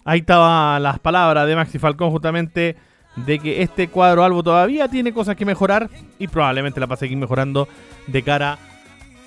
Ahí 0.05 0.19
estaban 0.19 0.81
las 0.81 0.99
palabras 0.99 1.47
de 1.47 1.55
Maxi 1.55 1.79
Falcón 1.79 2.11
justamente 2.11 2.77
de 3.15 3.39
que 3.39 3.61
este 3.61 3.89
cuadro 3.89 4.23
albo 4.23 4.43
todavía 4.43 4.88
tiene 4.88 5.13
cosas 5.13 5.35
que 5.35 5.45
mejorar 5.45 5.89
y 6.17 6.27
probablemente 6.27 6.79
la 6.79 6.85
va 6.85 6.93
a 6.93 6.97
seguir 6.97 7.17
mejorando 7.17 7.67
de 8.07 8.23
cara 8.23 8.57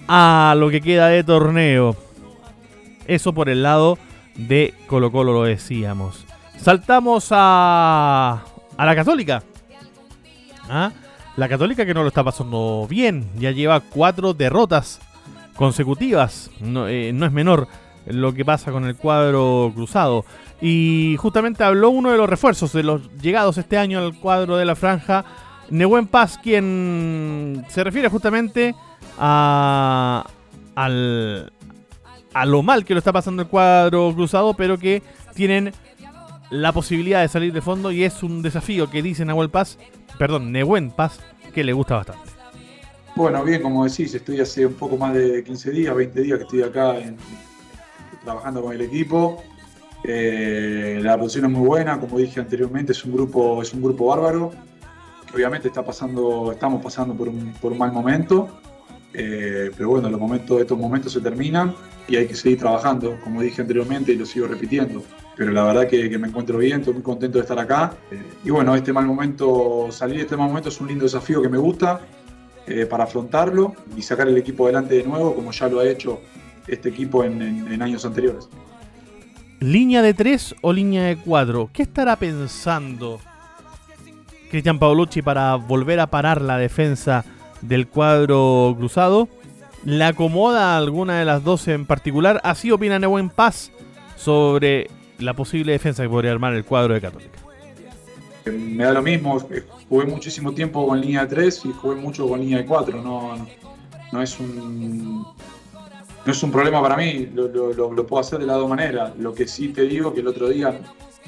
a 0.08 0.54
lo 0.56 0.70
que 0.70 0.80
queda 0.80 1.08
de 1.08 1.24
torneo. 1.24 1.96
Eso 3.06 3.32
por 3.32 3.48
el 3.48 3.62
lado 3.62 3.98
de 4.36 4.74
Colo 4.86 5.10
Colo 5.12 5.32
lo 5.32 5.44
decíamos. 5.44 6.24
Saltamos 6.56 7.28
a, 7.30 8.44
a 8.76 8.86
la 8.86 8.94
católica. 8.94 9.42
¿Ah? 10.68 10.92
La 11.36 11.48
católica 11.48 11.84
que 11.84 11.94
no 11.94 12.02
lo 12.02 12.08
está 12.08 12.22
pasando 12.22 12.86
bien. 12.88 13.30
Ya 13.36 13.50
lleva 13.50 13.80
cuatro 13.80 14.34
derrotas 14.34 15.00
consecutivas. 15.56 16.50
no 16.60 16.88
eh, 16.88 17.08
es 17.10 17.32
menor 17.32 17.68
lo 18.06 18.34
que 18.34 18.44
pasa 18.44 18.72
con 18.72 18.84
el 18.84 18.96
cuadro 18.96 19.72
cruzado. 19.74 20.24
Y 20.60 21.16
justamente 21.18 21.64
habló 21.64 21.90
uno 21.90 22.10
de 22.10 22.18
los 22.18 22.28
refuerzos 22.28 22.72
de 22.72 22.82
los 22.82 23.10
llegados 23.20 23.58
este 23.58 23.78
año 23.78 23.98
al 23.98 24.14
cuadro 24.18 24.56
de 24.56 24.64
la 24.64 24.76
franja, 24.76 25.24
Nehuen 25.70 26.06
Paz, 26.06 26.38
quien 26.42 27.64
se 27.68 27.82
refiere 27.82 28.08
justamente 28.08 28.74
a, 29.18 30.24
al, 30.74 31.52
a 32.34 32.46
lo 32.46 32.62
mal 32.62 32.84
que 32.84 32.94
lo 32.94 32.98
está 32.98 33.12
pasando 33.12 33.42
el 33.42 33.48
cuadro 33.48 34.12
cruzado, 34.14 34.54
pero 34.54 34.78
que 34.78 35.02
tienen 35.34 35.72
la 36.50 36.72
posibilidad 36.72 37.22
de 37.22 37.28
salir 37.28 37.52
de 37.52 37.62
fondo 37.62 37.90
y 37.92 38.04
es 38.04 38.22
un 38.22 38.42
desafío 38.42 38.90
que 38.90 39.02
dice 39.02 39.24
Nahuel 39.24 39.50
Paz, 39.50 39.78
perdón, 40.18 40.52
Nehuen 40.52 40.90
Paz, 40.90 41.20
que 41.54 41.64
le 41.64 41.72
gusta 41.72 41.96
bastante. 41.96 42.30
Bueno, 43.14 43.44
bien, 43.44 43.62
como 43.62 43.84
decís, 43.84 44.14
estoy 44.14 44.40
hace 44.40 44.66
un 44.66 44.74
poco 44.74 44.96
más 44.96 45.14
de 45.14 45.44
15 45.44 45.70
días, 45.70 45.94
20 45.94 46.20
días 46.22 46.38
que 46.38 46.44
estoy 46.44 46.62
acá 46.62 46.96
trabajando 48.24 48.62
con 48.62 48.72
el 48.74 48.80
equipo. 48.80 49.42
Eh, 50.04 50.98
la 51.02 51.14
producción 51.14 51.44
es 51.44 51.50
muy 51.50 51.66
buena, 51.66 52.00
como 52.00 52.18
dije 52.18 52.40
anteriormente, 52.40 52.92
es 52.92 53.04
un 53.04 53.12
grupo, 53.12 53.62
es 53.62 53.72
un 53.72 53.82
grupo 53.82 54.06
bárbaro, 54.06 54.50
obviamente 55.32 55.68
está 55.68 55.84
pasando, 55.84 56.52
estamos 56.52 56.82
pasando 56.82 57.14
por 57.14 57.28
un 57.28 57.78
mal 57.78 57.92
momento, 57.92 58.48
eh, 59.14 59.70
pero 59.76 59.90
bueno, 59.90 60.08
los 60.08 60.20
momentos, 60.20 60.60
estos 60.60 60.78
momentos 60.78 61.12
se 61.12 61.20
terminan 61.20 61.74
y 62.08 62.16
hay 62.16 62.26
que 62.26 62.34
seguir 62.34 62.58
trabajando, 62.58 63.18
como 63.22 63.42
dije 63.42 63.60
anteriormente 63.60 64.12
y 64.12 64.16
lo 64.16 64.26
sigo 64.26 64.46
repitiendo. 64.46 65.02
Pero 65.36 65.52
la 65.52 65.64
verdad 65.64 65.86
que, 65.86 66.18
me 66.18 66.28
encuentro 66.28 66.58
bien, 66.58 66.80
estoy 66.80 66.94
muy 66.94 67.02
contento 67.02 67.38
de 67.38 67.42
estar 67.42 67.58
acá. 67.58 67.94
Eh, 68.10 68.22
y 68.44 68.50
bueno, 68.50 68.74
este 68.74 68.92
mal 68.92 69.06
momento, 69.06 69.88
salir 69.90 70.16
de 70.16 70.22
este 70.22 70.36
mal 70.36 70.48
momento 70.48 70.68
es 70.68 70.80
un 70.80 70.88
lindo 70.88 71.04
desafío 71.04 71.42
que 71.42 71.48
me 71.48 71.58
gusta 71.58 72.00
para 72.88 73.04
afrontarlo 73.04 73.74
y 73.96 74.02
sacar 74.02 74.28
el 74.28 74.36
equipo 74.38 74.64
adelante 74.64 74.94
de 74.94 75.02
nuevo, 75.02 75.34
como 75.34 75.50
ya 75.50 75.68
lo 75.68 75.80
ha 75.80 75.84
hecho 75.84 76.20
este 76.66 76.88
equipo 76.88 77.24
en, 77.24 77.82
años 77.82 78.04
anteriores. 78.04 78.48
¿Línea 79.60 80.02
de 80.02 80.14
3 80.14 80.56
o 80.60 80.72
línea 80.72 81.04
de 81.04 81.16
4? 81.16 81.70
¿Qué 81.72 81.82
estará 81.82 82.16
pensando 82.16 83.20
Cristian 84.50 84.78
Paolucci 84.78 85.22
para 85.22 85.54
volver 85.54 86.00
a 86.00 86.08
parar 86.08 86.42
la 86.42 86.58
defensa 86.58 87.24
del 87.62 87.88
cuadro 87.88 88.74
cruzado? 88.78 89.28
¿Le 89.84 90.04
acomoda 90.04 90.76
alguna 90.76 91.18
de 91.18 91.24
las 91.24 91.42
dos 91.42 91.66
en 91.68 91.86
particular? 91.86 92.40
Así 92.44 92.70
opina 92.70 92.98
Nebuen 92.98 93.30
Paz 93.30 93.72
sobre 94.16 94.88
la 95.18 95.34
posible 95.34 95.72
defensa 95.72 96.02
que 96.02 96.08
podría 96.08 96.32
armar 96.32 96.54
el 96.54 96.64
cuadro 96.64 96.94
de 96.94 97.00
Católica. 97.00 97.38
Me 98.44 98.84
da 98.84 98.92
lo 98.92 99.02
mismo, 99.02 99.38
jugué 99.88 100.06
muchísimo 100.06 100.52
tiempo 100.52 100.86
con 100.86 101.00
línea 101.00 101.22
de 101.22 101.34
3 101.34 101.64
y 101.64 101.72
jugué 101.72 101.96
mucho 101.96 102.28
con 102.28 102.40
línea 102.40 102.58
de 102.58 102.66
4. 102.66 103.00
no, 103.00 103.36
no 104.12 104.22
es 104.22 104.38
un, 104.38 105.26
no 106.24 106.32
es 106.32 106.42
un 106.42 106.52
problema 106.52 106.80
para 106.80 106.96
mí, 106.96 107.28
lo, 107.34 108.06
puedo 108.06 108.20
hacer 108.20 108.38
de 108.38 108.46
las 108.46 108.56
dos 108.56 108.68
maneras. 108.68 109.12
Lo 109.18 109.34
que 109.34 109.48
sí 109.48 109.68
te 109.68 109.82
digo 109.82 110.14
que 110.14 110.20
el 110.20 110.28
otro 110.28 110.48
día 110.48 110.78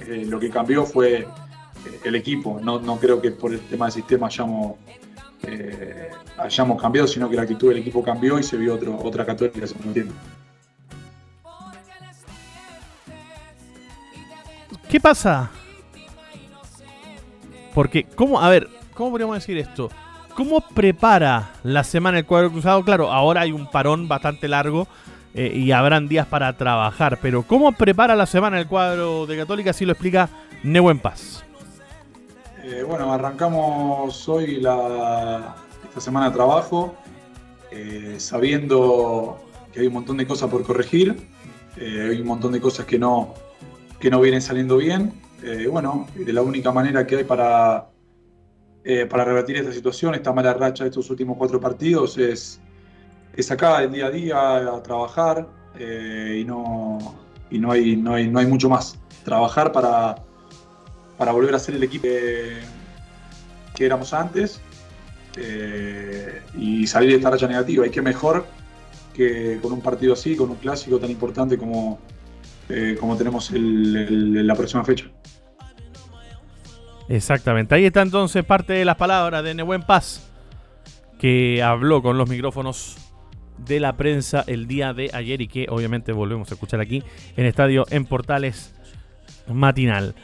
eh, 0.06 0.24
lo 0.26 0.38
que 0.38 0.50
cambió 0.50 0.84
fue 0.84 1.20
eh, 1.20 1.26
el 2.04 2.14
equipo. 2.14 2.60
No, 2.62 2.98
creo 2.98 3.20
que 3.20 3.32
por 3.32 3.52
el 3.52 3.60
tema 3.60 3.86
del 3.86 3.94
sistema 3.94 4.26
hayamos, 4.26 4.74
eh, 5.48 6.10
hayamos 6.38 6.80
cambiado, 6.80 7.08
sino 7.08 7.28
que 7.28 7.36
la 7.36 7.42
actitud 7.42 7.68
del 7.68 7.78
equipo 7.78 8.02
cambió 8.02 8.38
y 8.38 8.42
se 8.42 8.56
vio 8.56 8.74
otro, 8.74 8.98
otra 9.02 9.24
católica, 9.24 9.66
se 9.66 9.74
entiende. 9.74 10.12
¿Qué 14.88 15.00
pasa? 15.00 15.50
Porque, 17.74 18.04
¿cómo? 18.14 18.40
A 18.40 18.48
ver, 18.48 18.68
¿cómo 18.94 19.10
podríamos 19.10 19.36
decir 19.36 19.58
esto? 19.58 19.90
¿Cómo 20.34 20.60
prepara 20.60 21.50
la 21.62 21.84
semana 21.84 22.18
el 22.18 22.26
cuadro 22.26 22.50
cruzado? 22.50 22.84
Claro, 22.84 23.12
ahora 23.12 23.42
hay 23.42 23.52
un 23.52 23.70
parón 23.70 24.08
bastante 24.08 24.48
largo 24.48 24.86
eh, 25.34 25.52
y 25.54 25.72
habrán 25.72 26.08
días 26.08 26.26
para 26.26 26.52
trabajar, 26.56 27.18
pero 27.20 27.42
¿cómo 27.42 27.72
prepara 27.72 28.14
la 28.14 28.26
semana 28.26 28.58
el 28.60 28.66
cuadro 28.66 29.26
de 29.26 29.36
Católica? 29.36 29.70
Así 29.70 29.84
lo 29.84 29.92
explica 29.92 30.28
Nehuen 30.62 30.98
Paz. 30.98 31.43
Eh, 32.66 32.82
bueno, 32.82 33.12
arrancamos 33.12 34.26
hoy 34.26 34.56
esta 34.56 35.54
semana 35.98 36.30
de 36.30 36.34
trabajo, 36.34 36.94
eh, 37.70 38.14
sabiendo 38.16 39.38
que 39.70 39.80
hay 39.80 39.86
un 39.88 39.92
montón 39.92 40.16
de 40.16 40.26
cosas 40.26 40.48
por 40.48 40.64
corregir, 40.64 41.28
eh, 41.76 42.08
hay 42.10 42.22
un 42.22 42.26
montón 42.26 42.52
de 42.52 42.62
cosas 42.62 42.86
que 42.86 42.98
no, 42.98 43.34
que 44.00 44.08
no 44.08 44.18
vienen 44.18 44.40
saliendo 44.40 44.78
bien. 44.78 45.12
bueno, 45.70 46.06
de 46.14 46.32
la 46.32 46.40
única 46.40 46.72
manera 46.72 47.06
que 47.06 47.16
hay 47.16 47.24
para, 47.24 47.90
para 49.10 49.24
revertir 49.26 49.56
esta 49.56 49.72
situación, 49.72 50.14
esta 50.14 50.32
mala 50.32 50.54
racha 50.54 50.84
de 50.84 50.88
estos 50.88 51.10
últimos 51.10 51.36
cuatro 51.36 51.60
partidos, 51.60 52.16
es, 52.16 52.62
es 53.36 53.50
acá, 53.50 53.82
el 53.82 53.92
día 53.92 54.06
a 54.06 54.10
día, 54.10 54.82
trabajar 54.82 55.46
y, 55.78 56.44
no, 56.44 57.14
y 57.50 57.58
no, 57.58 57.72
hay, 57.72 57.94
no, 57.96 58.14
hay, 58.14 58.26
no 58.26 58.38
hay 58.38 58.46
mucho 58.46 58.70
más. 58.70 58.98
Trabajar 59.22 59.70
para 59.70 60.14
para 61.16 61.32
volver 61.32 61.54
a 61.54 61.58
ser 61.58 61.74
el 61.76 61.82
equipo 61.82 62.04
que, 62.04 62.62
éramos 63.78 64.12
antes 64.14 64.60
eh, 65.36 66.42
y 66.56 66.86
salir 66.86 67.10
de 67.10 67.16
esta 67.16 67.30
racha 67.30 67.46
negativa. 67.46 67.86
Y 67.86 67.90
qué 67.90 68.02
mejor 68.02 68.46
que 69.12 69.58
con 69.62 69.72
un 69.72 69.80
partido 69.80 70.12
así, 70.12 70.36
con 70.36 70.50
un 70.50 70.56
clásico 70.56 70.98
tan 70.98 71.10
importante 71.10 71.56
como, 71.56 71.98
eh, 72.68 72.96
como 72.98 73.16
tenemos 73.16 73.50
la 73.52 74.54
próxima 74.54 74.84
fecha. 74.84 75.06
Exactamente. 77.08 77.74
Ahí 77.74 77.84
está 77.84 78.02
entonces 78.02 78.44
parte 78.44 78.72
de 78.72 78.84
las 78.84 78.96
palabras 78.96 79.44
de 79.44 79.54
Nehuen 79.54 79.82
Paz, 79.82 80.30
que 81.18 81.62
habló 81.62 82.02
con 82.02 82.18
los 82.18 82.28
micrófonos 82.28 82.96
de 83.58 83.80
la 83.80 83.96
prensa 83.96 84.44
el 84.46 84.66
día 84.66 84.92
de 84.92 85.10
ayer 85.12 85.40
y 85.40 85.48
que 85.48 85.66
obviamente 85.68 86.12
volvemos 86.12 86.50
a 86.50 86.54
escuchar 86.54 86.80
aquí 86.80 87.02
en 87.36 87.46
Estadio 87.46 87.84
en 87.90 88.04
Portales 88.04 88.74
Matinal. 89.46 90.14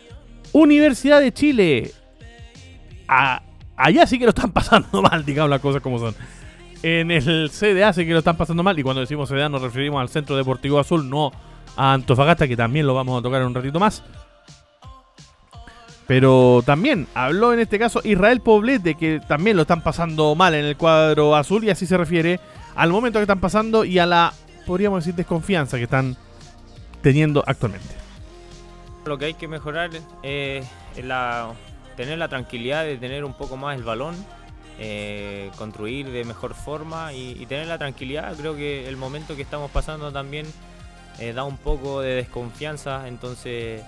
Universidad 0.53 1.21
de 1.21 1.33
Chile. 1.33 1.93
allá 3.07 4.07
sí 4.07 4.19
que 4.19 4.25
lo 4.25 4.31
están 4.31 4.53
pasando 4.53 5.03
mal, 5.03 5.25
digamos 5.25 5.51
las 5.51 5.61
cosas 5.61 5.83
como 5.83 5.99
son. 5.99 6.15
En 6.83 7.11
el 7.11 7.51
CDA 7.51 7.93
sí 7.93 8.07
que 8.07 8.13
lo 8.13 8.19
están 8.19 8.37
pasando 8.37 8.63
mal. 8.63 8.79
Y 8.79 8.83
cuando 8.83 9.01
decimos 9.01 9.29
CDA 9.29 9.49
nos 9.49 9.63
referimos 9.63 10.01
al 10.01 10.09
Centro 10.09 10.37
Deportivo 10.37 10.79
Azul, 10.79 11.09
no 11.09 11.33
a 11.77 11.93
Antofagasta, 11.93 12.49
que 12.49 12.57
también 12.57 12.87
lo 12.87 12.95
vamos 12.95 13.19
a 13.19 13.23
tocar 13.23 13.43
en 13.43 13.49
un 13.49 13.55
ratito 13.55 13.79
más. 13.79 14.03
Pero 16.07 16.63
también 16.67 17.07
habló 17.15 17.53
en 17.53 17.61
este 17.61 17.79
caso 17.79 18.01
Israel 18.03 18.41
Poblete, 18.41 18.97
que 18.97 19.21
también 19.29 19.57
lo 19.57 19.63
están 19.63 19.83
pasando 19.83 20.35
mal 20.35 20.55
en 20.55 20.65
el 20.65 20.77
cuadro 20.77 21.37
azul. 21.37 21.63
Y 21.63 21.71
así 21.71 21.87
se 21.87 21.97
refiere 21.97 22.41
al 22.75 22.91
momento 22.91 23.19
que 23.19 23.25
están 23.25 23.41
pasando 23.41 23.85
y 23.85 23.99
a 23.99 24.07
la, 24.07 24.33
podríamos 24.67 25.05
decir, 25.05 25.15
desconfianza 25.15 25.77
que 25.77 25.85
están 25.85 26.17
teniendo 27.03 27.45
actualmente. 27.47 27.95
Lo 29.11 29.19
que 29.19 29.25
hay 29.25 29.35
que 29.35 29.49
mejorar 29.49 29.91
es 30.23 30.65
la, 31.03 31.53
tener 31.97 32.17
la 32.17 32.29
tranquilidad 32.29 32.85
de 32.85 32.97
tener 32.97 33.25
un 33.25 33.35
poco 33.35 33.57
más 33.57 33.77
el 33.77 33.83
balón, 33.83 34.15
eh, 34.79 35.51
construir 35.57 36.13
de 36.13 36.23
mejor 36.23 36.55
forma 36.55 37.13
y, 37.13 37.45
tener 37.47 37.67
la 37.67 37.77
tranquilidad. 37.77 38.37
Creo 38.37 38.55
que 38.55 38.87
el 38.87 38.97
momento 38.97 39.35
que 39.35 39.43
estamos 39.43 39.69
pasando 39.73 40.13
también 40.13 40.47
eh, 41.19 41.33
da 41.33 41.43
un 41.43 41.57
poco 41.57 42.01
de 42.01 42.15
desconfianza, 42.15 43.09
entonces 43.09 43.83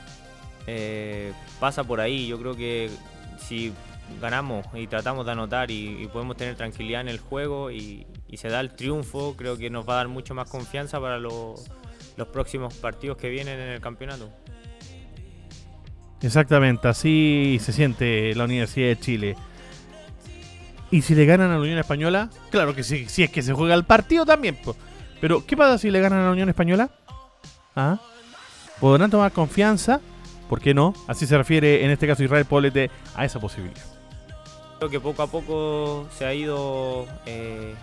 eh, 0.67 1.33
pasa 1.61 1.85
por 1.85 2.01
ahí. 2.01 2.27
Yo 2.27 2.37
creo 2.41 2.57
que 2.57 2.91
si 3.39 3.73
ganamos 4.21 4.67
y 4.75 4.89
tratamos 4.89 5.25
de 5.25 5.31
anotar 5.31 5.71
y, 5.71 6.09
podemos 6.13 6.37
tener 6.37 6.57
tranquilidad 6.57 7.03
en 7.03 7.09
el 7.09 7.21
juego 7.21 7.71
y, 7.71 8.09
se 8.35 8.49
da 8.49 8.59
el 8.59 8.75
triunfo, 8.75 9.37
creo 9.37 9.57
que 9.57 9.71
nos 9.71 9.89
va 9.89 9.93
a 9.93 9.97
dar 9.99 10.09
mucho 10.09 10.35
más 10.35 10.51
confianza 10.51 11.01
para 11.01 11.21
los 11.21 11.61
próximos 12.33 12.75
partidos 12.75 13.19
que 13.19 13.29
vienen 13.29 13.61
en 13.61 13.69
el 13.69 13.81
campeonato. 13.81 14.29
Exactamente, 16.23 16.87
así 16.87 17.59
se 17.61 17.73
siente 17.73 18.35
la 18.35 18.45
Universidad 18.45 18.89
de 18.89 18.99
Chile. 18.99 19.37
¿Y 20.91 21.03
si 21.03 21.15
le 21.15 21.27
ganan 21.27 21.51
a 21.51 21.55
la 21.55 21.61
Unión 21.61 21.79
Española? 21.79 22.31
Claro 22.51 22.75
que 22.75 22.85
sí, 22.85 23.07
si 23.09 23.25
es 23.25 23.31
que 23.31 23.43
se 23.43 23.53
juega 23.53 23.75
el 23.75 23.85
partido 23.85 24.25
también. 24.25 24.59
Pero, 25.21 25.45
¿qué 25.45 25.57
pasa 25.57 25.79
si 25.79 25.91
le 25.91 26.01
ganan 26.01 26.21
a 26.21 26.27
la 26.27 26.31
Unión 26.31 26.49
Española? 26.49 26.91
¿Ah? 27.75 27.99
¿Podrán 28.79 29.11
tomar 29.11 29.33
confianza? 29.33 30.01
¿Por 30.49 30.61
qué 30.61 30.75
no? 30.75 30.95
Así 31.09 31.27
se 31.27 31.37
refiere 31.37 31.85
en 31.85 31.91
este 31.91 32.07
caso 32.07 32.23
Israel 32.23 32.45
Polete 32.45 32.91
a 33.15 33.25
esa 33.25 33.41
posibilidad. 33.41 33.83
Creo 34.79 34.91
que 34.91 35.01
poco 35.01 35.23
a 35.23 35.27
poco 35.29 36.07
se 36.17 36.27
ha 36.27 36.35
ido 36.35 37.07
eh, 37.27 37.75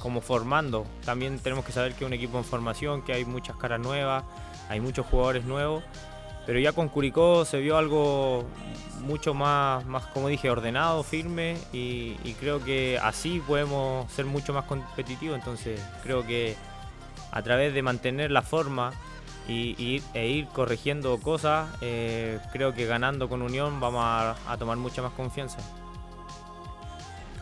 como 0.00 0.20
formando. 0.20 0.86
También 1.04 1.38
tenemos 1.38 1.64
que 1.64 1.72
saber 1.72 1.92
que 1.92 2.04
es 2.04 2.08
un 2.08 2.14
equipo 2.14 2.38
en 2.38 2.44
formación, 2.44 3.02
que 3.02 3.12
hay 3.12 3.24
muchas 3.24 3.56
caras 3.56 3.80
nuevas, 3.80 4.24
hay 4.68 4.80
muchos 4.80 5.06
jugadores 5.06 5.44
nuevos 5.44 5.84
pero 6.48 6.60
ya 6.60 6.72
con 6.72 6.88
Curicó 6.88 7.44
se 7.44 7.58
vio 7.58 7.76
algo 7.76 8.46
mucho 9.02 9.34
más, 9.34 9.84
más 9.84 10.06
como 10.06 10.28
dije, 10.28 10.48
ordenado, 10.48 11.02
firme 11.02 11.58
y, 11.74 12.14
creo 12.40 12.64
que 12.64 12.98
así 13.02 13.42
podemos 13.46 14.10
ser 14.10 14.24
mucho 14.24 14.54
más 14.54 14.64
competitivos. 14.64 15.36
Entonces 15.36 15.78
creo 16.02 16.26
que 16.26 16.56
a 17.32 17.42
través 17.42 17.74
de 17.74 17.82
mantener 17.82 18.30
la 18.30 18.40
forma 18.40 18.92
y, 19.46 20.02
e 20.14 20.28
ir 20.28 20.46
corrigiendo 20.46 21.18
cosas, 21.18 21.68
eh, 21.82 22.38
creo 22.50 22.72
que 22.72 22.86
ganando 22.86 23.28
con 23.28 23.42
Unión 23.42 23.78
vamos 23.78 24.02
a, 24.02 24.56
tomar 24.58 24.78
mucha 24.78 25.02
más 25.02 25.12
confianza. 25.12 25.58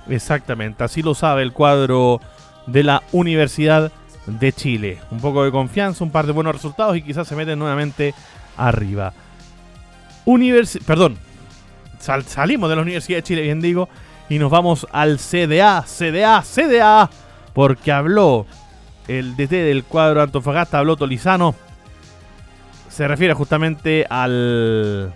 Exactamente, 0.09 0.83
así 0.83 1.01
lo 1.01 1.15
sabe 1.15 1.43
el 1.43 1.53
cuadro 1.53 2.21
de 2.67 2.83
la 2.83 3.05
Universidad 3.13 3.93
de 4.27 4.53
Chile. 4.53 4.99
Un 5.13 5.21
poco 5.21 5.45
de 5.45 5.53
confianza, 5.53 6.03
un 6.03 6.11
par 6.11 6.27
de 6.27 6.33
buenos 6.33 6.57
resultados 6.57 6.97
y 6.97 7.03
quizás 7.03 7.29
se 7.29 7.37
meten 7.37 7.57
nuevamente 7.57 8.13
arriba. 8.57 9.13
perdón, 10.87 11.19
salimos 11.99 12.69
de 12.71 12.77
la 12.77 12.83
Universidad 12.83 13.19
de 13.19 13.23
Chile, 13.23 13.43
bien 13.43 13.61
digo, 13.61 13.89
y 14.29 14.39
nos 14.39 14.51
vamos 14.51 14.87
al 14.93 15.19
CDA, 15.19 15.85
CDA, 15.87 16.43
CDA, 16.43 17.11
porque 17.53 17.93
habló 17.93 18.47
el 19.09 19.37
DT 19.37 19.51
del 19.51 19.85
cuadro 19.85 20.23
Antofagasta, 20.23 20.79
habló 20.79 20.97
Tolizano. 20.97 21.55
Se 22.89 23.07
refiere 23.07 23.35
justamente 23.35 24.07
al 24.09 25.13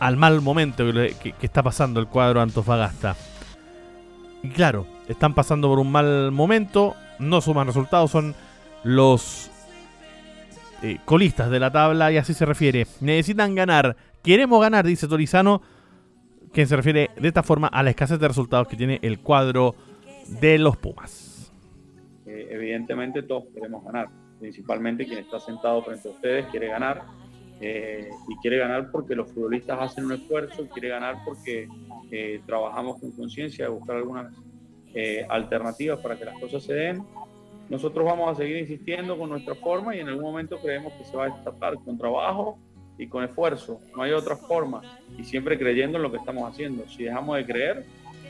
al 0.00 0.16
mal 0.16 0.40
momento 0.40 0.84
que, 0.86 1.34
que, 1.38 1.46
está 1.46 1.62
pasando 1.62 2.00
el 2.00 2.06
cuadro 2.06 2.40
Antofagasta. 2.40 3.16
Y 4.42 4.48
claro, 4.48 4.86
están 5.08 5.34
pasando 5.34 5.68
por 5.68 5.78
un 5.78 5.92
mal 5.92 6.32
momento, 6.32 6.96
no 7.18 7.42
suman 7.42 7.66
resultados, 7.66 8.10
son 8.10 8.34
los 8.82 9.50
eh, 10.82 10.98
colistas 11.04 11.50
de 11.50 11.60
la 11.60 11.70
tabla 11.70 12.10
y 12.10 12.16
así 12.16 12.32
se 12.32 12.46
refiere. 12.46 12.86
Necesitan 13.00 13.54
ganar. 13.54 13.96
Queremos 14.22 14.60
ganar, 14.62 14.86
dice 14.86 15.06
Torizano, 15.06 15.60
quien 16.52 16.66
se 16.66 16.76
refiere 16.76 17.10
de 17.20 17.28
esta 17.28 17.42
forma 17.42 17.68
a 17.68 17.82
la 17.82 17.90
escasez 17.90 18.18
de 18.18 18.28
resultados 18.28 18.66
que 18.66 18.76
tiene 18.76 18.98
el 19.02 19.20
cuadro 19.20 19.74
de 20.40 20.58
los 20.58 20.78
Pumas. 20.78 21.52
Eh, 22.24 22.48
evidentemente 22.50 23.22
todos 23.22 23.44
queremos 23.52 23.84
ganar, 23.84 24.08
principalmente 24.38 25.04
quien 25.04 25.18
está 25.18 25.38
sentado 25.38 25.82
frente 25.82 26.08
a 26.08 26.12
ustedes 26.12 26.46
quiere 26.46 26.68
ganar 26.68 27.02
eh, 27.60 28.08
y 28.28 28.36
quiere 28.36 28.58
ganar 28.58 28.90
porque 28.90 29.14
los 29.14 29.30
futbolistas 29.32 29.78
hacen 29.80 30.06
un 30.06 30.12
esfuerzo, 30.12 30.66
quiere 30.72 30.88
ganar 30.88 31.16
porque 31.24 31.68
trabajamos 32.46 32.98
con 33.00 33.12
conciencia 33.12 33.66
de 33.66 33.70
buscar 33.70 33.96
algunas 33.96 34.34
alternativas 35.28 36.00
para 36.00 36.16
que 36.16 36.24
las 36.24 36.38
cosas 36.40 36.64
se 36.64 36.72
den 36.74 37.04
nosotros 37.70 38.04
vamos 38.04 38.32
a 38.32 38.34
seguir 38.34 38.56
insistiendo 38.56 39.16
con 39.16 39.30
nuestra 39.30 39.54
forma 39.54 39.94
y 39.94 40.00
en 40.00 40.08
algún 40.08 40.24
momento 40.24 40.58
creemos 40.58 40.92
que 40.94 41.04
se 41.04 41.16
va 41.16 41.26
a 41.26 41.28
destapar 41.28 41.74
con 41.84 41.96
trabajo 41.96 42.58
y 42.98 43.06
con 43.06 43.22
esfuerzo. 43.22 43.80
No 43.96 44.02
hay 44.02 44.10
otra 44.10 44.36
forma. 44.36 44.82
Y 45.16 45.22
siempre 45.22 45.56
creyendo 45.56 45.96
en 45.96 46.02
lo 46.02 46.10
que 46.10 46.16
estamos 46.16 46.50
haciendo. 46.50 46.86
Si 46.88 47.04
dejamos 47.04 47.36
de 47.36 47.46
creer, 47.46 47.86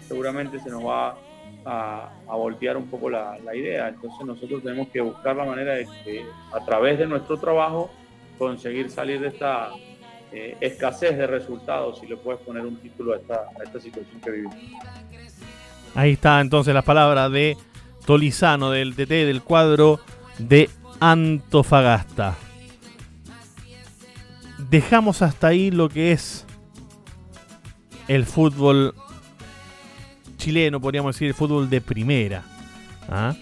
seguramente 0.06 0.60
se 0.60 0.68
nos 0.68 0.84
va 0.86 1.16
a, 1.64 2.12
voltear 2.28 2.76
un 2.76 2.86
poco 2.88 3.08
la, 3.08 3.38
idea. 3.54 3.88
Entonces 3.88 4.26
nosotros 4.26 4.62
tenemos 4.62 4.88
que 4.88 5.00
buscar 5.00 5.34
la 5.34 5.46
manera 5.46 5.72
de 5.72 5.88
que 6.04 6.22
a 6.52 6.62
través 6.66 6.98
de 6.98 7.06
nuestro 7.06 7.38
trabajo 7.38 7.90
conseguir 8.38 8.90
salir 8.90 9.20
de 9.20 9.28
esta 9.28 9.70
eh, 10.32 10.54
escasez 10.60 11.16
de 11.16 11.26
resultados, 11.26 11.98
si 11.98 12.06
le 12.06 12.18
puedes 12.18 12.42
poner 12.42 12.66
un 12.66 12.76
título 12.76 13.14
a 13.14 13.16
esta, 13.16 13.46
a 13.58 13.64
esta 13.64 13.80
situación 13.80 14.20
que 14.20 14.30
vivimos. 14.30 14.56
Ahí 15.94 16.12
está 16.12 16.40
entonces 16.42 16.74
las 16.74 16.84
palabras 16.84 17.32
de 17.32 17.56
Tolizano 18.10 18.72
del 18.72 18.96
TT 18.96 19.08
del 19.08 19.40
cuadro 19.40 20.00
de 20.36 20.68
Antofagasta. 20.98 22.36
Dejamos 24.68 25.22
hasta 25.22 25.46
ahí 25.46 25.70
lo 25.70 25.88
que 25.88 26.10
es 26.10 26.44
el 28.08 28.26
fútbol 28.26 28.96
chileno, 30.38 30.80
podríamos 30.80 31.14
decir 31.14 31.28
el 31.28 31.34
fútbol 31.34 31.70
de 31.70 31.80
primera. 31.80 32.42
¿ah? 33.08 33.36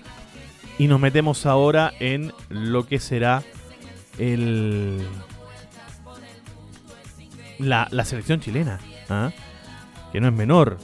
Y 0.79 0.87
nos 0.87 1.01
metemos 1.01 1.47
ahora 1.47 1.95
en 1.99 2.35
lo 2.51 2.85
que 2.85 2.99
será 2.99 3.43
el 4.19 5.01
la, 7.59 7.89
selección 8.05 8.41
chilena, 8.41 8.81
¿ah? 9.09 9.31
que 10.13 10.21
no 10.21 10.29
es 10.29 10.35
menor. 10.35 10.77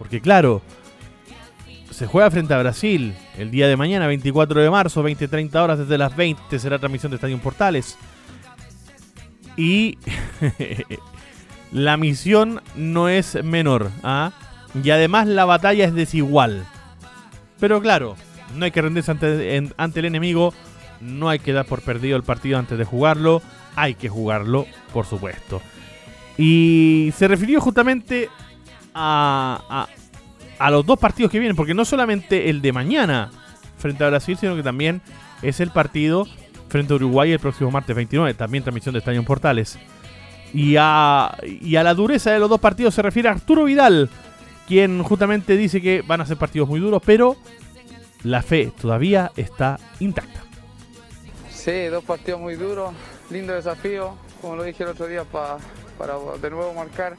Porque 0.00 0.20
claro, 0.20 0.62
se 1.92 2.06
juega 2.06 2.30
frente 2.30 2.54
a 2.54 2.58
Brasil 2.58 3.14
el 3.38 3.50
día 3.50 3.68
de 3.68 3.76
mañana, 3.76 4.06
24 4.06 4.62
de 4.62 4.70
marzo, 4.70 5.02
20-30 5.02 5.54
horas 5.56 5.78
desde 5.78 5.98
las 5.98 6.16
20 6.16 6.58
será 6.58 6.78
transmisión 6.78 7.10
de 7.10 7.16
Estadio 7.16 7.38
Portales. 7.38 7.98
Y 9.56 9.98
la 11.72 11.96
misión 11.96 12.62
no 12.74 13.08
es 13.08 13.42
menor. 13.44 13.90
¿ah? 14.02 14.32
Y 14.82 14.90
además 14.90 15.26
la 15.26 15.44
batalla 15.44 15.84
es 15.84 15.94
desigual. 15.94 16.64
Pero 17.60 17.80
claro, 17.80 18.16
no 18.56 18.64
hay 18.64 18.70
que 18.70 18.82
rendirse 18.82 19.10
ante, 19.10 19.70
ante 19.76 20.00
el 20.00 20.06
enemigo. 20.06 20.54
No 21.00 21.28
hay 21.28 21.38
que 21.38 21.52
dar 21.52 21.66
por 21.66 21.82
perdido 21.82 22.16
el 22.16 22.22
partido 22.22 22.58
antes 22.58 22.78
de 22.78 22.84
jugarlo. 22.84 23.42
Hay 23.76 23.94
que 23.94 24.08
jugarlo, 24.08 24.66
por 24.92 25.06
supuesto. 25.06 25.60
Y 26.38 27.12
se 27.16 27.28
refirió 27.28 27.60
justamente 27.60 28.28
a, 28.94 29.60
a, 29.68 30.01
los 30.70 30.86
dos 30.86 30.98
partidos 30.98 31.30
que 31.30 31.38
vienen, 31.38 31.56
porque 31.56 31.74
no 31.74 31.84
solamente 31.84 32.50
el 32.50 32.62
de 32.62 32.72
mañana 32.72 33.30
frente 33.78 34.04
a 34.04 34.08
Brasil, 34.08 34.36
sino 34.38 34.54
que 34.54 34.62
también 34.62 35.02
es 35.42 35.60
el 35.60 35.70
partido 35.70 36.26
frente 36.68 36.92
a 36.92 36.96
Uruguay 36.96 37.32
el 37.32 37.38
próximo 37.38 37.70
martes 37.70 37.94
29, 37.94 38.34
también 38.34 38.62
transmisión 38.64 38.92
de 38.92 39.00
Estadio 39.00 39.22
Portales. 39.24 39.78
Y 40.54 40.76
a, 40.78 41.36
y 41.42 41.76
a 41.76 41.82
la 41.82 41.94
dureza 41.94 42.30
de 42.30 42.38
los 42.38 42.48
dos 42.48 42.60
partidos 42.60 42.94
se 42.94 43.02
refiere 43.02 43.28
Arturo 43.28 43.64
Vidal, 43.64 44.08
quien 44.68 45.02
justamente 45.02 45.56
dice 45.56 45.80
que 45.80 46.02
van 46.02 46.20
a 46.20 46.26
ser 46.26 46.36
partidos 46.36 46.68
muy 46.68 46.80
duros, 46.80 47.02
pero 47.04 47.36
la 48.22 48.42
fe 48.42 48.72
todavía 48.80 49.32
está 49.36 49.78
intacta. 50.00 50.40
Sí, 51.50 51.86
dos 51.86 52.04
partidos 52.04 52.40
muy 52.40 52.54
duros, 52.54 52.92
lindo 53.30 53.52
desafío, 53.52 54.16
como 54.40 54.56
lo 54.56 54.64
dije 54.64 54.82
el 54.82 54.90
otro 54.90 55.06
día, 55.06 55.24
para 55.24 55.58
de 56.40 56.50
nuevo 56.50 56.74
marcar 56.74 57.16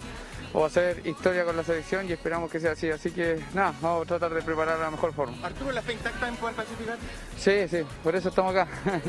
o 0.53 0.65
hacer 0.65 1.01
historia 1.05 1.43
con 1.43 1.57
la 1.57 1.63
selección 1.63 2.07
y 2.07 2.13
esperamos 2.13 2.49
que 2.51 2.59
sea 2.59 2.73
así. 2.73 2.89
Así 2.89 3.11
que 3.11 3.39
nada, 3.53 3.73
vamos 3.81 4.03
a 4.03 4.05
tratar 4.05 4.33
de 4.33 4.41
preparar 4.41 4.79
la 4.79 4.91
mejor 4.91 5.13
forma. 5.13 5.35
¿Arturo 5.45 5.71
la 5.71 5.81
fe 5.81 5.93
intacta 5.93 6.27
en 6.27 6.35
poder 6.35 6.55
clasificar? 6.55 6.97
Sí, 7.37 7.67
sí, 7.69 7.77
por 8.03 8.15
eso 8.15 8.29
estamos 8.29 8.55
acá. 8.55 8.67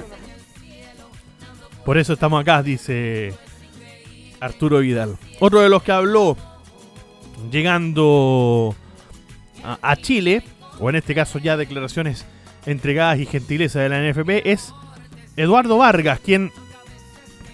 por 1.84 1.98
eso 1.98 2.14
estamos 2.14 2.40
acá, 2.40 2.62
dice 2.62 3.34
Arturo 4.40 4.78
Vidal. 4.78 5.18
Otro 5.40 5.60
de 5.60 5.68
los 5.68 5.82
que 5.82 5.92
habló 5.92 6.36
llegando 7.50 8.74
a, 9.62 9.96
Chile, 9.96 10.42
o 10.78 10.90
en 10.90 10.96
este 10.96 11.14
caso 11.14 11.38
ya 11.38 11.56
declaraciones 11.56 12.26
entregadas 12.66 13.18
y 13.18 13.26
gentileza 13.26 13.80
de 13.80 13.88
la 13.88 14.00
NFP, 14.00 14.50
es 14.50 14.74
Eduardo 15.36 15.78
Vargas, 15.78 16.20
quien 16.20 16.52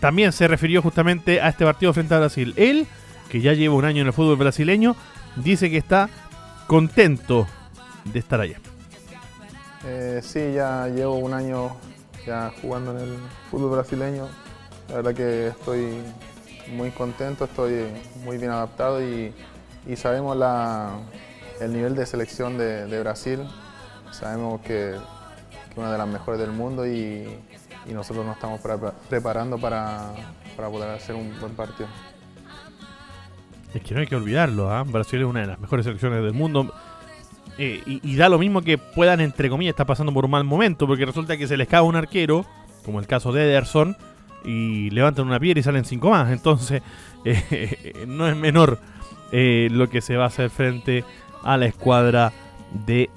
también 0.00 0.32
se 0.32 0.48
refirió 0.48 0.82
justamente 0.82 1.40
a 1.40 1.48
este 1.48 1.64
partido 1.64 1.92
frente 1.92 2.14
a 2.14 2.18
Brasil. 2.18 2.54
Él, 2.56 2.86
que 3.30 3.40
ya 3.40 3.54
lleva 3.54 3.74
un 3.74 3.84
año 3.84 4.02
en 4.02 4.08
el 4.08 4.12
fútbol 4.12 4.36
brasileño, 4.36 4.96
dice 5.36 5.70
que 5.70 5.76
está 5.76 6.10
contento 6.66 7.46
de 8.04 8.18
estar 8.18 8.40
allá. 8.40 8.58
Eh, 9.86 10.20
sí, 10.22 10.52
ya 10.52 10.88
llevo 10.88 11.14
un 11.14 11.32
año 11.32 11.76
ya 12.26 12.52
jugando 12.60 12.90
en 12.90 12.98
el 12.98 13.16
fútbol 13.50 13.70
brasileño. 13.70 14.28
La 14.88 14.96
verdad 14.96 15.14
que 15.14 15.48
estoy 15.48 16.02
muy 16.74 16.90
contento, 16.90 17.44
estoy 17.44 17.86
muy 18.24 18.36
bien 18.36 18.50
adaptado 18.50 19.02
y, 19.02 19.32
sabemos 19.96 20.36
el 21.60 21.72
nivel 21.72 21.94
de 21.94 22.04
selección 22.06 22.58
de, 22.58 23.00
Brasil. 23.00 23.40
Sabemos 24.10 24.60
que, 24.62 24.90
es 24.90 25.76
una 25.76 25.92
de 25.92 25.98
las 25.98 26.08
mejores 26.08 26.40
del 26.40 26.50
mundo 26.50 26.86
y, 26.86 27.28
y 27.86 27.92
nosotros 27.92 28.26
nos 28.26 28.34
estamos 28.34 28.60
preparando 29.08 29.58
para, 29.58 30.12
poder 30.56 30.90
hacer 30.90 31.14
un 31.14 31.38
buen 31.40 31.54
partido. 31.54 31.88
Es 33.74 33.82
que 33.82 33.94
no 33.94 34.00
hay 34.00 34.06
que 34.06 34.16
olvidarlo, 34.16 34.70
¿ah? 34.70 34.82
Brasil 34.84 35.20
es 35.20 35.26
una 35.26 35.40
de 35.40 35.46
las 35.46 35.60
mejores 35.60 35.84
selecciones 35.84 36.22
del 36.22 36.32
mundo. 36.32 36.72
Eh, 37.58 37.82
y, 37.86 38.16
da 38.16 38.28
lo 38.28 38.38
mismo 38.38 38.62
que 38.62 38.78
puedan, 38.78 39.20
entre 39.20 39.50
comillas, 39.50 39.72
estar 39.72 39.86
pasando 39.86 40.12
por 40.14 40.24
un 40.24 40.30
mal 40.30 40.44
momento, 40.44 40.86
porque 40.86 41.04
resulta 41.04 41.36
que 41.36 41.46
se 41.46 41.56
les 41.56 41.68
cae 41.68 41.82
un 41.82 41.94
arquero, 41.94 42.46
como 42.84 43.00
el 43.00 43.06
caso 43.06 43.32
de 43.32 43.44
Ederson, 43.44 43.96
y 44.44 44.88
levantan 44.90 45.26
una 45.26 45.38
piedra 45.38 45.60
y 45.60 45.62
salen 45.62 45.84
cinco 45.84 46.10
más. 46.10 46.30
Entonces, 46.32 46.82
eh, 47.24 48.04
no 48.06 48.26
es 48.28 48.36
menor 48.36 48.78
eh, 49.32 49.68
lo 49.70 49.88
que 49.88 50.00
se 50.00 50.16
va 50.16 50.24
a 50.24 50.28
hacer 50.28 50.50
frente 50.50 51.04
a 51.42 51.56
la 51.56 51.66
escuadra 51.66 52.32
de 52.86 53.10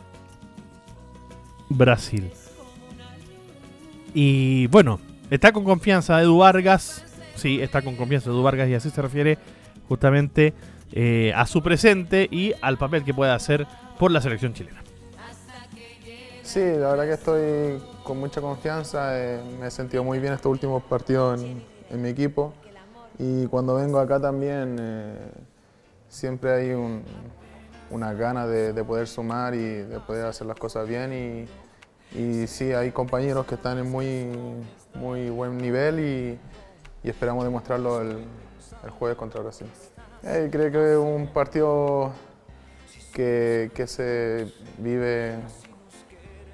Brasil. 1.70 2.30
Y 4.14 4.68
bueno, 4.68 5.00
está 5.30 5.52
con 5.52 5.64
confianza 5.64 6.22
Edu 6.22 6.38
Vargas. 6.38 7.06
Sí, 7.36 7.62
está 7.62 7.82
con 7.82 7.96
confianza 7.96 8.30
Edu 8.30 8.44
Vargas 8.44 8.70
y 8.70 8.76
así 8.76 8.90
se 8.90 9.02
refiere 9.02 9.38
justamente 9.88 10.54
eh, 10.92 11.34
a 11.36 11.46
su 11.46 11.62
presente 11.62 12.28
y 12.30 12.54
al 12.62 12.78
papel 12.78 13.04
que 13.04 13.14
puede 13.14 13.32
hacer 13.32 13.68
por 14.00 14.12
la 14.12 14.22
selección 14.22 14.54
chilena. 14.54 14.82
Sí, 16.44 16.60
la 16.60 16.92
verdad 16.92 17.06
que 17.06 17.14
estoy 17.14 17.84
con 18.04 18.20
mucha 18.20 18.42
confianza. 18.42 19.20
Eh, 19.20 19.42
me 19.60 19.68
he 19.68 19.72
sentido 19.72 20.04
muy 20.04 20.20
bien 20.20 20.34
estos 20.34 20.52
últimos 20.52 20.84
partidos 20.84 21.42
en, 21.42 22.02
mi 22.02 22.10
equipo. 22.10 22.54
Y 23.18 23.46
cuando 23.48 23.76
vengo 23.76 24.00
acá 24.00 24.20
también 24.20 24.78
eh, 24.80 25.16
siempre 26.10 26.52
hay 26.52 26.94
una 27.90 28.14
gana 28.14 28.48
de, 28.48 28.74
de, 28.74 28.84
poder 28.84 29.08
sumar 29.08 29.54
y 29.54 29.64
de 29.64 30.00
poder 30.00 30.26
hacer 30.26 30.48
las 30.48 30.58
cosas 30.58 30.88
bien. 30.88 31.14
Y, 31.14 31.48
y 32.16 32.46
sí, 32.48 32.74
hay 32.74 32.92
compañeros 32.92 33.46
que 33.46 33.56
están 33.56 33.80
en 33.80 33.90
muy, 33.90 34.28
muy 34.94 35.30
buen 35.30 35.58
nivel 35.58 36.00
y, 36.00 36.40
esperamos 37.04 37.44
demostrarlo 37.44 38.02
el, 38.02 38.18
jueves 38.98 39.18
contra 39.18 39.42
Brasil. 39.42 39.68
Eh, 40.24 40.50
creo 40.52 40.72
que 40.72 40.92
es 40.94 40.98
un 40.98 41.28
partido 41.28 42.14
que, 43.14 43.84
se 43.88 44.52
vive 44.78 45.36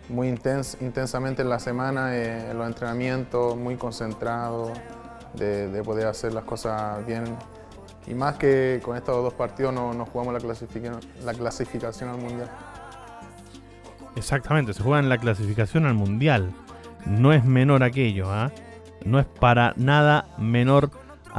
muy 0.09 0.27
intensamente 0.27 1.41
en 1.41 1.49
la 1.49 1.59
semana, 1.59 2.15
eh, 2.15 2.51
en 2.51 2.57
los 2.57 2.67
entrenamientos, 2.67 3.55
muy 3.55 3.75
concentrado, 3.75 4.73
de, 5.35 5.81
poder 5.83 6.07
hacer 6.07 6.33
las 6.33 6.43
cosas 6.43 7.05
bien. 7.05 7.23
Y 8.07 8.13
más 8.15 8.37
que 8.37 8.81
con 8.83 8.97
estos 8.97 9.15
dos 9.23 9.33
partidos 9.33 9.73
no, 9.73 9.93
nos 9.93 10.09
jugamos 10.09 10.33
la, 10.33 10.55
la 11.23 11.33
clasificación 11.33 12.09
al 12.09 12.17
Mundial. 12.17 12.49
Exactamente, 14.15 14.73
se 14.73 14.83
juega 14.83 14.99
en 14.99 15.09
la 15.09 15.17
clasificación 15.17 15.85
al 15.85 15.93
mundial. 15.93 16.51
No 17.05 17.31
es 17.31 17.45
menor 17.45 17.83
aquello, 17.83 18.31
¿ah? 18.31 18.51
No 19.05 19.19
es 19.19 19.25
para 19.25 19.73
nada 19.77 20.25
menor 20.37 20.89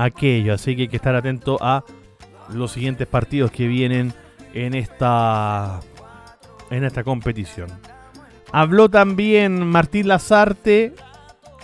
aquello. 0.05 0.55
Así 0.55 0.77
que 0.77 0.83
hay 0.83 0.89
que 0.89 0.97
estar 0.97 1.15
atento 1.15 1.59
a 1.61 1.85
los 2.53 2.73
siguientes 2.73 3.07
partidos 3.07 3.51
que 3.51 3.67
vienen 3.67 4.13
en 4.55 4.75
esta, 4.75 5.81
en 6.71 6.85
esta 6.85 7.05
competición. 7.05 7.69
Habló 8.53 8.89
también 8.89 9.67
Martín 9.67 10.09
Lazarte. 10.09 10.95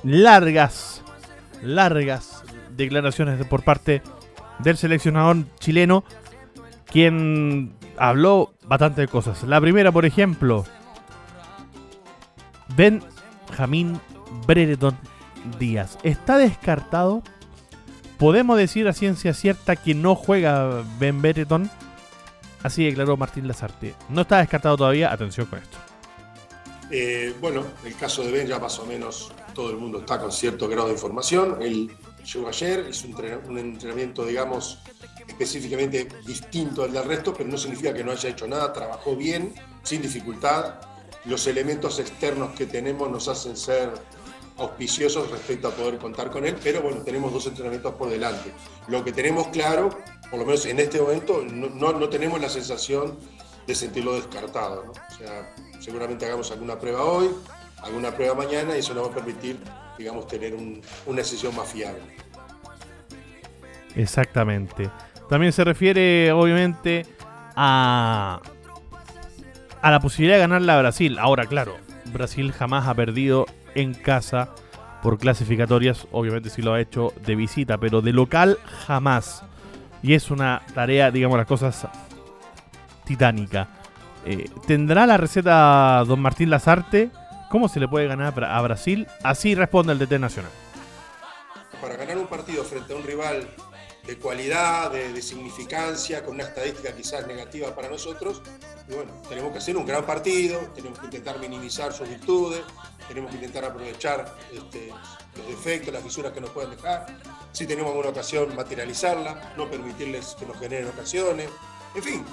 Largas, 0.02 1.02
largas 1.62 2.44
declaraciones 2.76 3.44
por 3.46 3.64
parte 3.64 4.02
del 4.60 4.76
seleccionador 4.76 5.38
chileno, 5.58 6.04
quien 6.84 7.74
habló 7.96 8.54
bastante 8.66 9.00
de 9.00 9.08
cosas. 9.08 9.42
La 9.42 9.60
primera, 9.60 9.90
por 9.90 10.04
ejemplo, 10.04 10.64
Benjamín 12.76 13.98
Brereton 14.46 14.96
Díaz. 15.58 15.98
¿Está 16.02 16.36
descartado? 16.38 17.22
¿Podemos 18.18 18.56
decir 18.56 18.88
a 18.88 18.92
ciencia 18.92 19.34
cierta 19.34 19.76
que 19.76 19.94
no 19.94 20.14
juega 20.14 20.84
Ben 20.98 21.20
Brereton? 21.20 21.70
Así 22.62 22.84
declaró 22.84 23.16
Martín 23.16 23.46
Lazarte. 23.46 23.94
No 24.08 24.22
está 24.22 24.38
descartado 24.38 24.76
todavía, 24.76 25.12
atención 25.12 25.46
con 25.46 25.58
esto. 25.58 25.76
Eh, 26.90 27.34
bueno, 27.40 27.64
el 27.84 27.94
caso 27.96 28.22
de 28.24 28.30
Ben 28.30 28.46
ya 28.46 28.58
más 28.58 28.78
o 28.78 28.86
menos 28.86 29.32
todo 29.54 29.70
el 29.70 29.76
mundo 29.76 29.98
está 29.98 30.18
con 30.18 30.32
cierto 30.32 30.68
grado 30.68 30.86
de 30.88 30.94
información. 30.94 31.58
Él 31.60 31.90
llegó 32.32 32.48
ayer, 32.48 32.86
hizo 32.88 33.08
un 33.46 33.58
entrenamiento, 33.58 34.24
digamos, 34.24 34.78
específicamente 35.26 36.08
distinto 36.24 36.84
al 36.84 36.92
del 36.92 37.04
resto, 37.04 37.34
pero 37.34 37.48
no 37.48 37.58
significa 37.58 37.92
que 37.92 38.02
no 38.02 38.12
haya 38.12 38.30
hecho 38.30 38.46
nada, 38.46 38.72
trabajó 38.72 39.16
bien, 39.16 39.54
sin 39.82 40.00
dificultad 40.00 40.74
los 41.26 41.46
elementos 41.46 41.98
externos 41.98 42.54
que 42.56 42.66
tenemos 42.66 43.10
nos 43.10 43.28
hacen 43.28 43.56
ser 43.56 43.90
auspiciosos 44.58 45.30
respecto 45.30 45.68
a 45.68 45.70
poder 45.70 45.98
contar 45.98 46.30
con 46.30 46.46
él, 46.46 46.56
pero 46.62 46.80
bueno, 46.82 46.98
tenemos 47.02 47.32
dos 47.32 47.46
entrenamientos 47.46 47.94
por 47.94 48.08
delante. 48.08 48.52
Lo 48.88 49.04
que 49.04 49.12
tenemos 49.12 49.48
claro, 49.48 49.90
por 50.30 50.38
lo 50.38 50.46
menos 50.46 50.64
en 50.66 50.78
este 50.80 51.00
momento, 51.00 51.42
no, 51.44 51.92
no, 51.92 52.08
tenemos 52.08 52.40
la 52.40 52.48
sensación 52.48 53.18
de 53.66 53.74
sentirlo 53.74 54.14
descartado. 54.14 54.84
¿no? 54.86 54.92
O 54.92 55.18
sea, 55.18 55.54
seguramente 55.80 56.24
hagamos 56.24 56.50
alguna 56.50 56.78
prueba 56.78 57.04
hoy, 57.04 57.30
alguna 57.82 58.12
prueba 58.12 58.34
mañana 58.34 58.76
y 58.76 58.80
eso 58.80 58.94
nos 58.94 59.08
va 59.08 59.12
a 59.12 59.14
permitir, 59.14 59.58
digamos, 59.98 60.26
tener 60.26 60.54
una 60.54 61.16
decisión 61.16 61.54
más 61.54 61.70
fiable. 61.70 62.02
Exactamente. 63.94 64.90
También 65.28 65.52
se 65.52 65.64
refiere, 65.64 66.32
obviamente, 66.32 67.04
a 67.56 68.40
a 69.86 69.90
la 69.92 70.00
posibilidad 70.00 70.34
de 70.34 70.40
ganarla 70.40 70.74
a 70.74 70.80
Brasil. 70.80 71.16
Ahora, 71.16 71.46
claro, 71.46 71.76
Brasil 72.06 72.50
jamás 72.52 72.88
ha 72.88 72.94
perdido 72.94 73.46
en 73.76 73.94
casa 73.94 74.50
por 75.02 75.18
clasificatorias. 75.18 76.06
Obviamente 76.10 76.50
sí 76.50 76.62
lo 76.62 76.74
ha 76.74 76.80
hecho 76.80 77.12
de 77.24 77.36
visita, 77.36 77.78
pero 77.78 78.02
de 78.02 78.12
local 78.12 78.58
jamás. 78.86 79.44
Y 80.02 80.14
es 80.14 80.30
una 80.30 80.62
tarea, 80.74 81.10
digamos 81.10 81.38
las 81.38 81.46
cosas, 81.46 81.86
titánica. 83.04 83.68
Eh, 84.24 84.50
¿Tendrá 84.66 85.06
la 85.06 85.16
receta 85.16 86.02
don 86.04 86.20
Martín 86.20 86.50
Lazarte? 86.50 87.10
¿Cómo 87.50 87.68
se 87.68 87.78
le 87.78 87.86
puede 87.86 88.08
ganar 88.08 88.42
a 88.42 88.60
Brasil? 88.60 89.06
Así 89.22 89.54
responde 89.54 89.92
el 89.92 89.98
DT 89.98 90.18
Nacional. 90.18 90.50
Para 91.80 91.96
ganar 91.96 92.18
un 92.18 92.26
partido 92.26 92.64
frente 92.64 92.92
a 92.92 92.96
un 92.96 93.04
rival 93.04 93.46
de 94.06 94.16
cualidad, 94.18 94.92
de, 94.92 95.20
significancia, 95.20 96.24
con 96.24 96.34
una 96.34 96.44
estadística 96.44 96.94
quizás 96.94 97.26
negativa 97.26 97.74
para 97.74 97.88
nosotros. 97.88 98.40
Bueno, 98.88 99.12
tenemos 99.28 99.52
que 99.52 99.58
hacer 99.58 99.76
un 99.76 99.84
gran 99.84 100.06
partido, 100.06 100.58
tenemos 100.74 100.98
que 100.98 101.06
intentar 101.06 101.38
minimizar 101.40 101.92
sus 101.92 102.08
virtudes, 102.08 102.62
tenemos 103.08 103.30
que 103.30 103.36
intentar 103.36 103.64
aprovechar 103.64 104.34
este, 104.52 104.92
los 105.36 105.46
defectos, 105.48 105.92
las 105.92 106.02
fisuras 106.02 106.32
que 106.32 106.40
nos 106.40 106.50
pueden 106.50 106.70
dejar. 106.70 107.06
Si 107.52 107.66
tenemos 107.66 107.90
alguna 107.90 108.10
ocasión, 108.10 108.54
materializarla, 108.54 109.54
no 109.56 109.70
permitirles 109.70 110.36
que 110.38 110.46
nos 110.46 110.58
generen 110.58 110.88
ocasiones. 110.88 111.48
En 111.94 112.02
fin, 112.02 112.24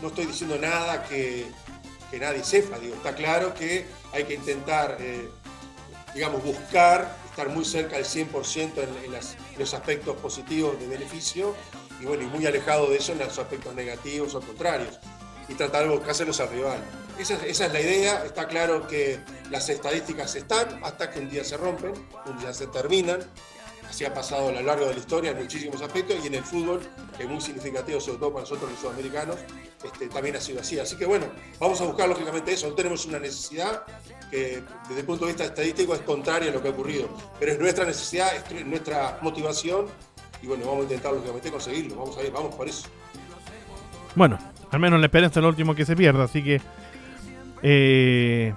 no 0.00 0.08
estoy 0.08 0.26
diciendo 0.26 0.58
nada 0.58 1.04
que, 1.04 1.46
nadie 2.20 2.44
sepa, 2.44 2.78
digo, 2.78 2.94
está 2.94 3.14
claro 3.14 3.54
que 3.54 3.86
hay 4.12 4.24
que 4.24 4.34
intentar, 4.34 4.98
eh, 5.00 5.30
digamos, 6.14 6.44
buscar 6.44 7.16
estar 7.30 7.48
muy 7.48 7.64
cerca 7.64 7.96
del 7.96 8.04
100% 8.04 8.72
en, 8.76 9.58
los 9.58 9.74
aspectos 9.74 10.16
positivos 10.16 10.78
de 10.78 10.86
beneficio 10.86 11.54
y, 12.00 12.04
bueno, 12.04 12.24
y 12.24 12.26
muy 12.26 12.44
alejado 12.46 12.88
de 12.88 12.96
eso 12.96 13.12
en 13.12 13.18
los 13.18 13.38
aspectos 13.38 13.74
negativos 13.74 14.34
o 14.34 14.40
contrarios 14.40 14.98
y 15.48 15.54
tratar 15.54 15.84
de 15.84 15.88
buscárselos 15.88 16.40
al 16.40 16.50
rival. 16.50 16.78
Esa, 17.18 17.34
esa, 17.46 17.66
es 17.66 17.72
la 17.72 17.80
idea, 17.80 18.24
está 18.24 18.48
claro 18.48 18.86
que 18.86 19.20
las 19.50 19.68
estadísticas 19.68 20.34
están 20.34 20.80
hasta 20.82 21.10
que 21.10 21.20
un 21.20 21.28
día 21.28 21.44
se 21.44 21.56
rompen, 21.56 21.92
un 22.26 22.38
día 22.38 22.52
se 22.52 22.66
terminan, 22.66 23.20
así 23.88 24.04
ha 24.04 24.14
pasado 24.14 24.48
a 24.48 24.52
lo 24.52 24.62
largo 24.62 24.86
de 24.86 24.94
la 24.94 24.98
historia 24.98 25.30
en 25.32 25.38
muchísimos 25.38 25.80
aspectos 25.82 26.16
y 26.24 26.26
en 26.26 26.34
el 26.36 26.42
fútbol, 26.42 26.80
que 27.16 27.24
es 27.24 27.28
muy 27.28 27.40
significativo, 27.40 28.00
sobre 28.00 28.18
todo 28.18 28.32
para 28.32 28.42
nosotros 28.42 28.70
los 28.70 28.80
sudamericanos, 28.80 29.36
este, 29.84 30.08
también 30.08 30.36
ha 30.36 30.40
sido 30.40 30.60
así. 30.60 30.78
Así 30.78 30.96
que 30.96 31.04
bueno, 31.04 31.26
vamos 31.60 31.80
a 31.80 31.84
buscar 31.84 32.08
lógicamente 32.08 32.52
eso, 32.52 32.68
no 32.68 32.74
tenemos 32.74 33.04
una 33.06 33.18
necesidad 33.18 33.84
que 34.30 34.62
desde 34.88 35.00
el 35.00 35.06
punto 35.06 35.26
de 35.26 35.32
vista 35.32 35.44
estadístico 35.44 35.94
es 35.94 36.00
contraria 36.00 36.50
a 36.50 36.54
lo 36.54 36.62
que 36.62 36.68
ha 36.68 36.70
ocurrido, 36.72 37.08
pero 37.38 37.52
es 37.52 37.58
nuestra 37.58 37.84
necesidad, 37.84 38.34
es 38.34 38.66
nuestra 38.66 39.18
motivación 39.20 39.86
y 40.42 40.46
bueno, 40.46 40.64
vamos 40.64 40.80
a 40.80 40.82
intentar 40.84 41.12
lógicamente 41.12 41.50
conseguirlo, 41.50 41.96
vamos 41.96 42.16
a 42.16 42.22
ir, 42.22 42.32
vamos 42.32 42.54
por 42.54 42.66
eso. 42.66 42.88
Bueno, 44.14 44.38
al 44.70 44.80
menos 44.80 44.98
la 44.98 45.06
esperanza 45.06 45.40
es 45.40 45.42
lo 45.42 45.50
último 45.50 45.74
que 45.74 45.84
se 45.84 45.94
pierda, 45.94 46.24
así 46.24 46.42
que... 46.42 46.60
Eh, 47.62 48.54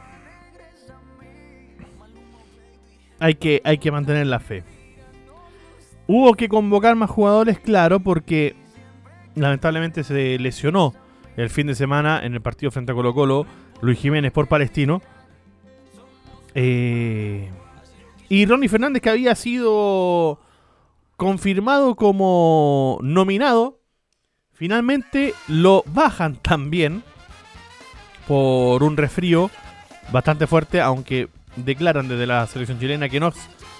hay, 3.19 3.35
que, 3.35 3.61
hay 3.63 3.77
que 3.77 3.91
mantener 3.91 4.27
la 4.27 4.39
fe. 4.39 4.63
Hubo 6.07 6.33
que 6.35 6.49
convocar 6.49 6.95
más 6.95 7.09
jugadores, 7.09 7.59
claro, 7.59 7.99
porque 7.99 8.55
lamentablemente 9.35 10.03
se 10.03 10.37
lesionó 10.39 10.93
el 11.35 11.49
fin 11.49 11.67
de 11.67 11.75
semana 11.75 12.21
en 12.23 12.33
el 12.33 12.41
partido 12.41 12.71
frente 12.71 12.91
a 12.91 12.95
Colo 12.95 13.13
Colo 13.13 13.45
Luis 13.81 13.99
Jiménez 13.99 14.31
por 14.31 14.47
Palestino. 14.47 15.01
Eh, 16.53 17.49
y 18.29 18.45
Ronnie 18.45 18.69
Fernández 18.69 19.01
que 19.01 19.09
había 19.09 19.35
sido 19.35 20.39
confirmado 21.17 21.95
como 21.95 22.99
nominado, 23.01 23.81
finalmente 24.53 25.33
lo 25.47 25.83
bajan 25.87 26.35
también 26.37 27.03
por 28.27 28.83
un 28.83 28.97
resfrío 28.97 29.49
bastante 30.11 30.47
fuerte, 30.47 30.81
aunque 30.81 31.29
declaran 31.55 32.07
desde 32.07 32.27
la 32.27 32.45
selección 32.47 32.79
chilena 32.79 33.09
que 33.09 33.19
no, 33.19 33.33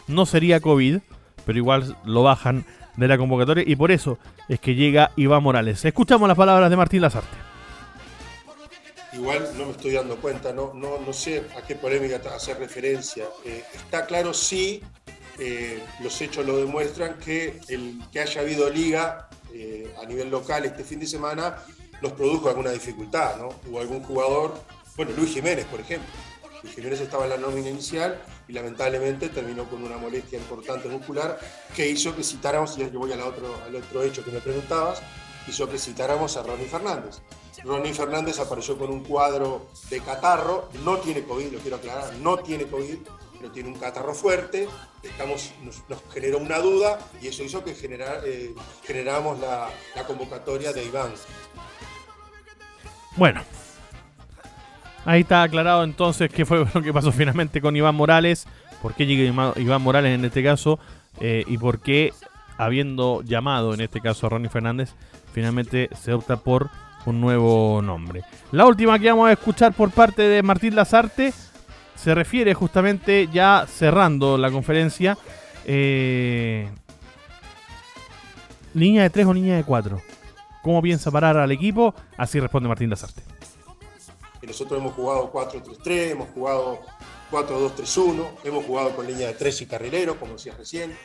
no 0.07 0.25
sería 0.25 0.59
COVID 0.59 0.99
pero 1.45 1.57
igual 1.57 1.95
lo 2.03 2.23
bajan 2.23 2.65
de 2.97 3.07
la 3.07 3.17
convocatoria 3.17 3.63
y 3.65 3.75
por 3.75 3.91
eso 3.91 4.17
es 4.49 4.59
que 4.59 4.75
llega 4.75 5.11
Iván 5.15 5.43
Morales. 5.43 5.85
Escuchamos 5.85 6.27
las 6.27 6.37
palabras 6.37 6.69
de 6.69 6.75
Martín 6.75 7.01
Lazarte. 7.01 7.37
Igual 9.13 9.47
no 9.57 9.67
me 9.67 9.71
estoy 9.71 9.93
dando 9.93 10.17
cuenta, 10.17 10.51
no, 10.51 10.73
no, 10.73 10.99
no 10.99 11.13
sé 11.13 11.45
a 11.57 11.65
qué 11.65 11.75
polémica 11.75 12.19
hacer 12.35 12.57
referencia. 12.57 13.25
Eh, 13.45 13.63
está 13.73 14.05
claro, 14.05 14.33
sí, 14.33 14.83
eh, 15.39 15.81
los 16.01 16.19
hechos 16.19 16.45
lo 16.45 16.57
demuestran, 16.57 17.17
que 17.19 17.61
el 17.69 18.01
que 18.11 18.19
haya 18.19 18.41
habido 18.41 18.69
liga 18.69 19.29
eh, 19.53 19.93
a 20.01 20.05
nivel 20.05 20.29
local 20.29 20.65
este 20.65 20.83
fin 20.83 20.99
de 20.99 21.07
semana 21.07 21.55
nos 22.01 22.11
produjo 22.13 22.49
alguna 22.49 22.71
dificultad, 22.71 23.37
¿no? 23.37 23.49
Hubo 23.69 23.79
algún 23.79 24.03
jugador, 24.03 24.53
bueno, 24.95 25.11
Luis 25.15 25.33
Jiménez, 25.33 25.65
por 25.65 25.79
ejemplo, 25.79 26.09
Jiménez 26.73 26.99
estaba 27.01 27.25
en 27.25 27.31
la 27.31 27.37
nómina 27.37 27.69
inicial 27.69 28.21
y 28.47 28.53
lamentablemente 28.53 29.29
terminó 29.29 29.69
con 29.69 29.83
una 29.83 29.97
molestia 29.97 30.39
importante 30.39 30.87
muscular 30.87 31.39
que 31.75 31.87
hizo 31.87 32.15
que 32.15 32.23
citáramos, 32.23 32.77
y 32.77 32.89
yo 32.89 32.99
voy 32.99 33.11
al 33.11 33.21
otro, 33.21 33.55
al 33.65 33.75
otro 33.75 34.03
hecho 34.03 34.23
que 34.23 34.31
me 34.31 34.39
preguntabas, 34.39 35.01
hizo 35.47 35.69
que 35.69 35.77
citáramos 35.77 36.37
a 36.37 36.43
Ronnie 36.43 36.67
Fernández. 36.67 37.21
Ronnie 37.63 37.93
Fernández 37.93 38.39
apareció 38.39 38.77
con 38.77 38.89
un 38.89 39.03
cuadro 39.03 39.67
de 39.89 39.99
catarro, 40.01 40.69
no 40.83 40.97
tiene 40.97 41.23
COVID, 41.23 41.53
lo 41.53 41.59
quiero 41.59 41.77
aclarar, 41.77 42.13
no 42.15 42.37
tiene 42.37 42.65
COVID, 42.65 42.97
pero 43.39 43.51
tiene 43.51 43.69
un 43.69 43.75
catarro 43.75 44.13
fuerte, 44.13 44.67
estamos, 45.03 45.51
nos, 45.61 45.83
generó 46.13 46.39
una 46.39 46.59
duda 46.59 46.99
y 47.21 47.27
eso 47.27 47.43
hizo 47.43 47.63
que 47.63 47.71
eh, 47.71 48.55
generáramos 48.83 49.39
la, 49.39 49.69
la 49.95 50.05
convocatoria 50.05 50.73
de 50.73 50.83
Iván. 50.83 51.13
Bueno, 53.15 53.41
Ahí 55.05 55.21
está 55.21 55.43
aclarado 55.43 55.83
entonces 55.83 56.31
qué 56.31 56.45
fue 56.45 56.65
lo 56.73 56.81
que 56.81 56.91
pasó 56.91 57.11
finalmente 57.11 57.61
con 57.61 57.75
Iván 57.75 57.95
Morales, 57.95 58.47
por 58.81 58.95
qué 58.95 59.05
llega 59.05 59.53
Iván 59.55 59.81
Morales 59.81 60.15
en 60.15 60.25
este 60.25 60.43
caso 60.43 60.79
eh, 61.21 61.43
y 61.47 61.57
por 61.59 61.79
qué, 61.79 62.11
habiendo 62.57 63.21
llamado 63.21 63.73
en 63.73 63.81
este 63.81 64.01
caso 64.01 64.25
a 64.25 64.29
Ronnie 64.31 64.49
Fernández, 64.49 64.95
finalmente 65.31 65.89
se 65.95 66.11
opta 66.11 66.37
por 66.37 66.69
un 67.05 67.21
nuevo 67.21 67.83
nombre. 67.83 68.23
La 68.51 68.65
última 68.65 68.97
que 68.97 69.11
vamos 69.11 69.29
a 69.29 69.33
escuchar 69.33 69.73
por 69.73 69.91
parte 69.91 70.23
de 70.23 70.41
Martín 70.41 70.75
Lazarte 70.75 71.31
se 71.93 72.15
refiere 72.15 72.55
justamente 72.55 73.29
ya 73.31 73.65
cerrando 73.67 74.39
la 74.39 74.49
conferencia. 74.49 75.17
Eh, 75.65 76.67
¿Línea 78.73 79.03
de 79.03 79.09
3 79.11 79.27
o 79.27 79.33
línea 79.33 79.55
de 79.55 79.63
4? 79.63 80.01
¿Cómo 80.65 80.81
piensa 80.81 81.11
parar 81.11 81.37
al 81.37 81.51
equipo? 81.51 81.93
Así 82.17 82.39
responde 82.39 82.67
Martín 82.67 82.89
Lazarte 82.89 83.21
nosotros 84.45 84.79
hemos 84.79 84.93
jugado 84.93 85.31
4-3-3, 85.31 86.11
hemos 86.11 86.29
jugado 86.29 86.79
4-2-3-1, 87.31 88.27
hemos 88.43 88.65
jugado 88.65 88.95
con 88.95 89.07
línea 89.07 89.27
de 89.27 89.33
3 89.33 89.61
y 89.61 89.65
carrilero, 89.65 90.19
como 90.19 90.33
decías 90.33 90.57
recién. 90.57 90.97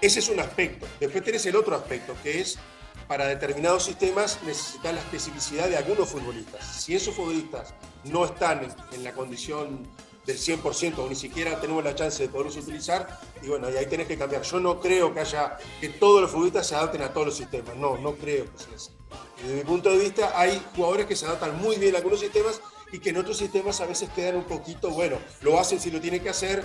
Ese 0.00 0.20
es 0.20 0.28
un 0.28 0.40
aspecto. 0.40 0.86
Después 0.98 1.24
tenés 1.24 1.44
el 1.46 1.56
otro 1.56 1.76
aspecto, 1.76 2.14
que 2.22 2.40
es 2.40 2.58
para 3.06 3.26
determinados 3.26 3.84
sistemas 3.84 4.38
necesitar 4.44 4.94
la 4.94 5.00
especificidad 5.00 5.68
de 5.68 5.76
algunos 5.76 6.08
futbolistas. 6.08 6.64
Si 6.64 6.94
esos 6.94 7.14
futbolistas 7.14 7.74
no 8.04 8.24
están 8.24 8.68
en, 8.92 9.04
la 9.04 9.12
condición 9.12 9.86
del 10.26 10.36
100% 10.36 10.98
o 10.98 11.08
ni 11.08 11.16
siquiera 11.16 11.60
tenemos 11.60 11.82
la 11.82 11.94
chance 11.94 12.22
de 12.22 12.28
poderlos 12.28 12.56
utilizar, 12.56 13.18
y 13.42 13.48
bueno, 13.48 13.70
y 13.70 13.76
ahí 13.76 13.86
tenés 13.86 14.06
que 14.06 14.16
cambiar. 14.16 14.42
Yo 14.42 14.60
no 14.60 14.80
creo 14.80 15.12
que 15.12 15.20
haya 15.20 15.58
que 15.80 15.88
todos 15.88 16.22
los 16.22 16.30
futbolistas 16.30 16.66
se 16.66 16.74
adapten 16.76 17.02
a 17.02 17.12
todos 17.12 17.28
los 17.28 17.36
sistemas. 17.36 17.76
No, 17.76 17.98
no 17.98 18.14
creo 18.14 18.44
que 18.44 18.58
sea 18.58 18.74
así. 18.76 18.99
Desde 19.42 19.54
mi 19.54 19.64
punto 19.64 19.90
de 19.90 19.98
vista, 19.98 20.38
hay 20.38 20.62
jugadores 20.74 21.06
que 21.06 21.16
se 21.16 21.26
adaptan 21.26 21.60
muy 21.60 21.76
bien 21.76 21.94
a 21.94 21.98
algunos 21.98 22.20
sistemas 22.20 22.60
y 22.92 22.98
que 22.98 23.10
en 23.10 23.18
otros 23.18 23.36
sistemas 23.36 23.80
a 23.80 23.86
veces 23.86 24.10
quedan 24.10 24.36
un 24.36 24.44
poquito, 24.44 24.90
bueno, 24.90 25.18
lo 25.42 25.58
hacen 25.58 25.80
si 25.80 25.90
lo 25.90 26.00
tienen 26.00 26.22
que 26.22 26.30
hacer, 26.30 26.64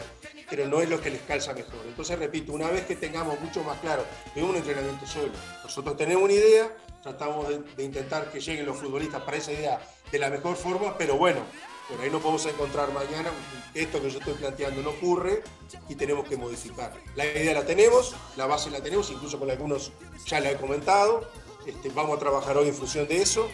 pero 0.50 0.68
no 0.68 0.82
es 0.82 0.90
lo 0.90 1.00
que 1.00 1.10
les 1.10 1.22
calza 1.22 1.54
mejor. 1.54 1.86
Entonces, 1.86 2.18
repito, 2.18 2.54
una 2.54 2.70
vez 2.70 2.86
que 2.86 2.96
tengamos 2.96 3.40
mucho 3.40 3.64
más 3.64 3.80
claro, 3.80 4.04
es 4.36 4.44
un 4.44 4.56
entrenamiento 4.56 5.06
solo. 5.06 5.32
Nosotros 5.64 5.96
tenemos 5.98 6.24
una 6.24 6.34
idea, 6.34 6.76
tratamos 7.02 7.48
de, 7.50 7.84
intentar 7.84 8.32
que 8.32 8.40
lleguen 8.40 8.66
los 8.66 8.78
futbolistas 8.78 9.22
para 9.22 9.38
esa 9.38 9.52
idea 9.52 9.80
de 10.12 10.20
la 10.20 10.30
mejor 10.30 10.56
forma, 10.56 10.98
pero 10.98 11.18
bueno, 11.18 11.42
por 11.90 12.02
ahí 12.02 12.10
no 12.10 12.20
podemos 12.20 12.46
encontrar 12.48 12.92
mañana, 12.92 13.30
esto 13.76 14.02
que 14.02 14.10
yo 14.10 14.18
estoy 14.18 14.34
planteando 14.34 14.82
no 14.82 14.90
ocurre 14.90 15.44
y 15.88 15.96
tenemos 15.96 16.28
que 16.28 16.36
modificar. 16.36 16.94
La 17.16 17.26
idea 17.26 17.54
la 17.54 17.66
tenemos, 17.66 18.16
la 18.36 18.48
base 18.48 18.72
la 18.72 18.82
tenemos, 18.82 19.12
incluso 19.12 19.38
con 19.38 19.52
algunos 19.52 19.92
ya 20.26 20.40
la 20.40 20.50
he 20.50 20.58
comentado, 20.58 21.30
este, 21.66 21.90
vamos 21.90 22.18
a 22.18 22.20
trabajar 22.20 22.58
hoy 22.58 22.68
en 22.68 22.76
función 22.76 23.08
de 23.08 23.22
eso 23.22 23.50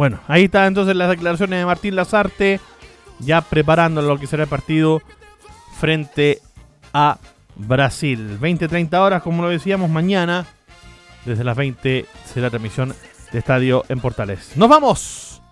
bueno, 0.00 0.18
ahí 0.28 0.44
está 0.44 0.66
entonces 0.66 0.96
las 0.96 1.10
declaraciones 1.10 1.58
de 1.58 1.66
Martín 1.66 1.94
Lazarte, 1.94 2.58
ya 3.18 3.42
preparando 3.42 4.00
lo 4.00 4.18
que 4.18 4.26
será 4.26 4.44
el 4.44 4.48
partido 4.48 5.02
frente 5.78 6.40
a 6.94 7.18
Brasil. 7.54 8.38
20-30 8.40 8.94
horas, 8.94 9.22
como 9.22 9.42
lo 9.42 9.50
decíamos, 9.50 9.90
mañana, 9.90 10.46
desde 11.26 11.44
las 11.44 11.54
20, 11.54 12.06
será 12.24 12.48
transmisión 12.48 12.94
de 13.30 13.38
estadio 13.38 13.84
en 13.90 14.00
Portales. 14.00 14.52
¡Nos 14.56 14.70
vamos! 14.70 15.42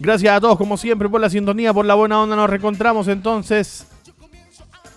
Gracias 0.00 0.36
a 0.36 0.40
todos, 0.40 0.58
como 0.58 0.76
siempre, 0.76 1.08
por 1.08 1.20
la 1.20 1.30
sintonía, 1.30 1.72
por 1.72 1.86
la 1.86 1.94
buena 1.94 2.20
onda. 2.20 2.34
Nos 2.34 2.50
reencontramos 2.50 3.06
entonces 3.06 3.86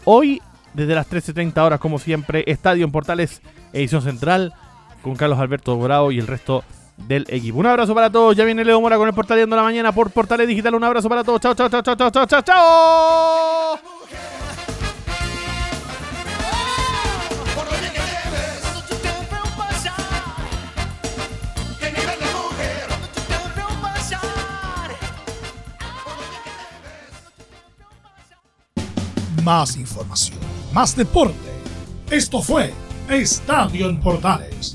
hoy, 0.03 0.41
desde 0.73 0.95
las 0.95 1.07
13.30 1.07 1.55
horas, 1.59 1.79
como 1.79 1.99
siempre, 1.99 2.43
Estadio 2.47 2.83
en 2.83 2.91
Portales, 2.91 3.43
edición 3.71 4.01
central, 4.01 4.51
con 5.05 5.15
Carlos 5.15 5.37
Alberto 5.37 5.77
Bravo 5.77 6.11
y 6.11 6.17
el 6.17 6.25
resto 6.25 6.63
del 6.97 7.27
equipo. 7.29 7.59
Un 7.59 7.67
abrazo 7.67 7.93
para 7.93 8.09
todos. 8.09 8.35
Ya 8.35 8.43
viene 8.43 8.65
Leo 8.65 8.81
Mora 8.81 8.97
con 8.97 9.07
el 9.07 9.13
Portaleando 9.13 9.55
la 9.55 9.61
mañana 9.61 9.91
por 9.91 10.09
Portales 10.09 10.47
Digital. 10.47 10.73
Un 10.73 10.83
abrazo 10.83 11.07
para 11.07 11.23
todos. 11.23 11.39
Chao, 11.39 11.53
chao, 11.53 11.69
chao, 11.69 11.83
chao, 11.83 11.95
chao, 11.95 12.09
chao, 12.09 12.25
chao, 12.25 12.41
chao. 12.41 13.79
Más 29.43 29.77
información, 29.77 30.39
más 30.73 30.95
deporte. 30.95 31.35
Esto 32.09 32.41
fue 32.41 32.73
Estadio 33.07 33.87
en 33.87 33.99
Portales, 33.99 34.74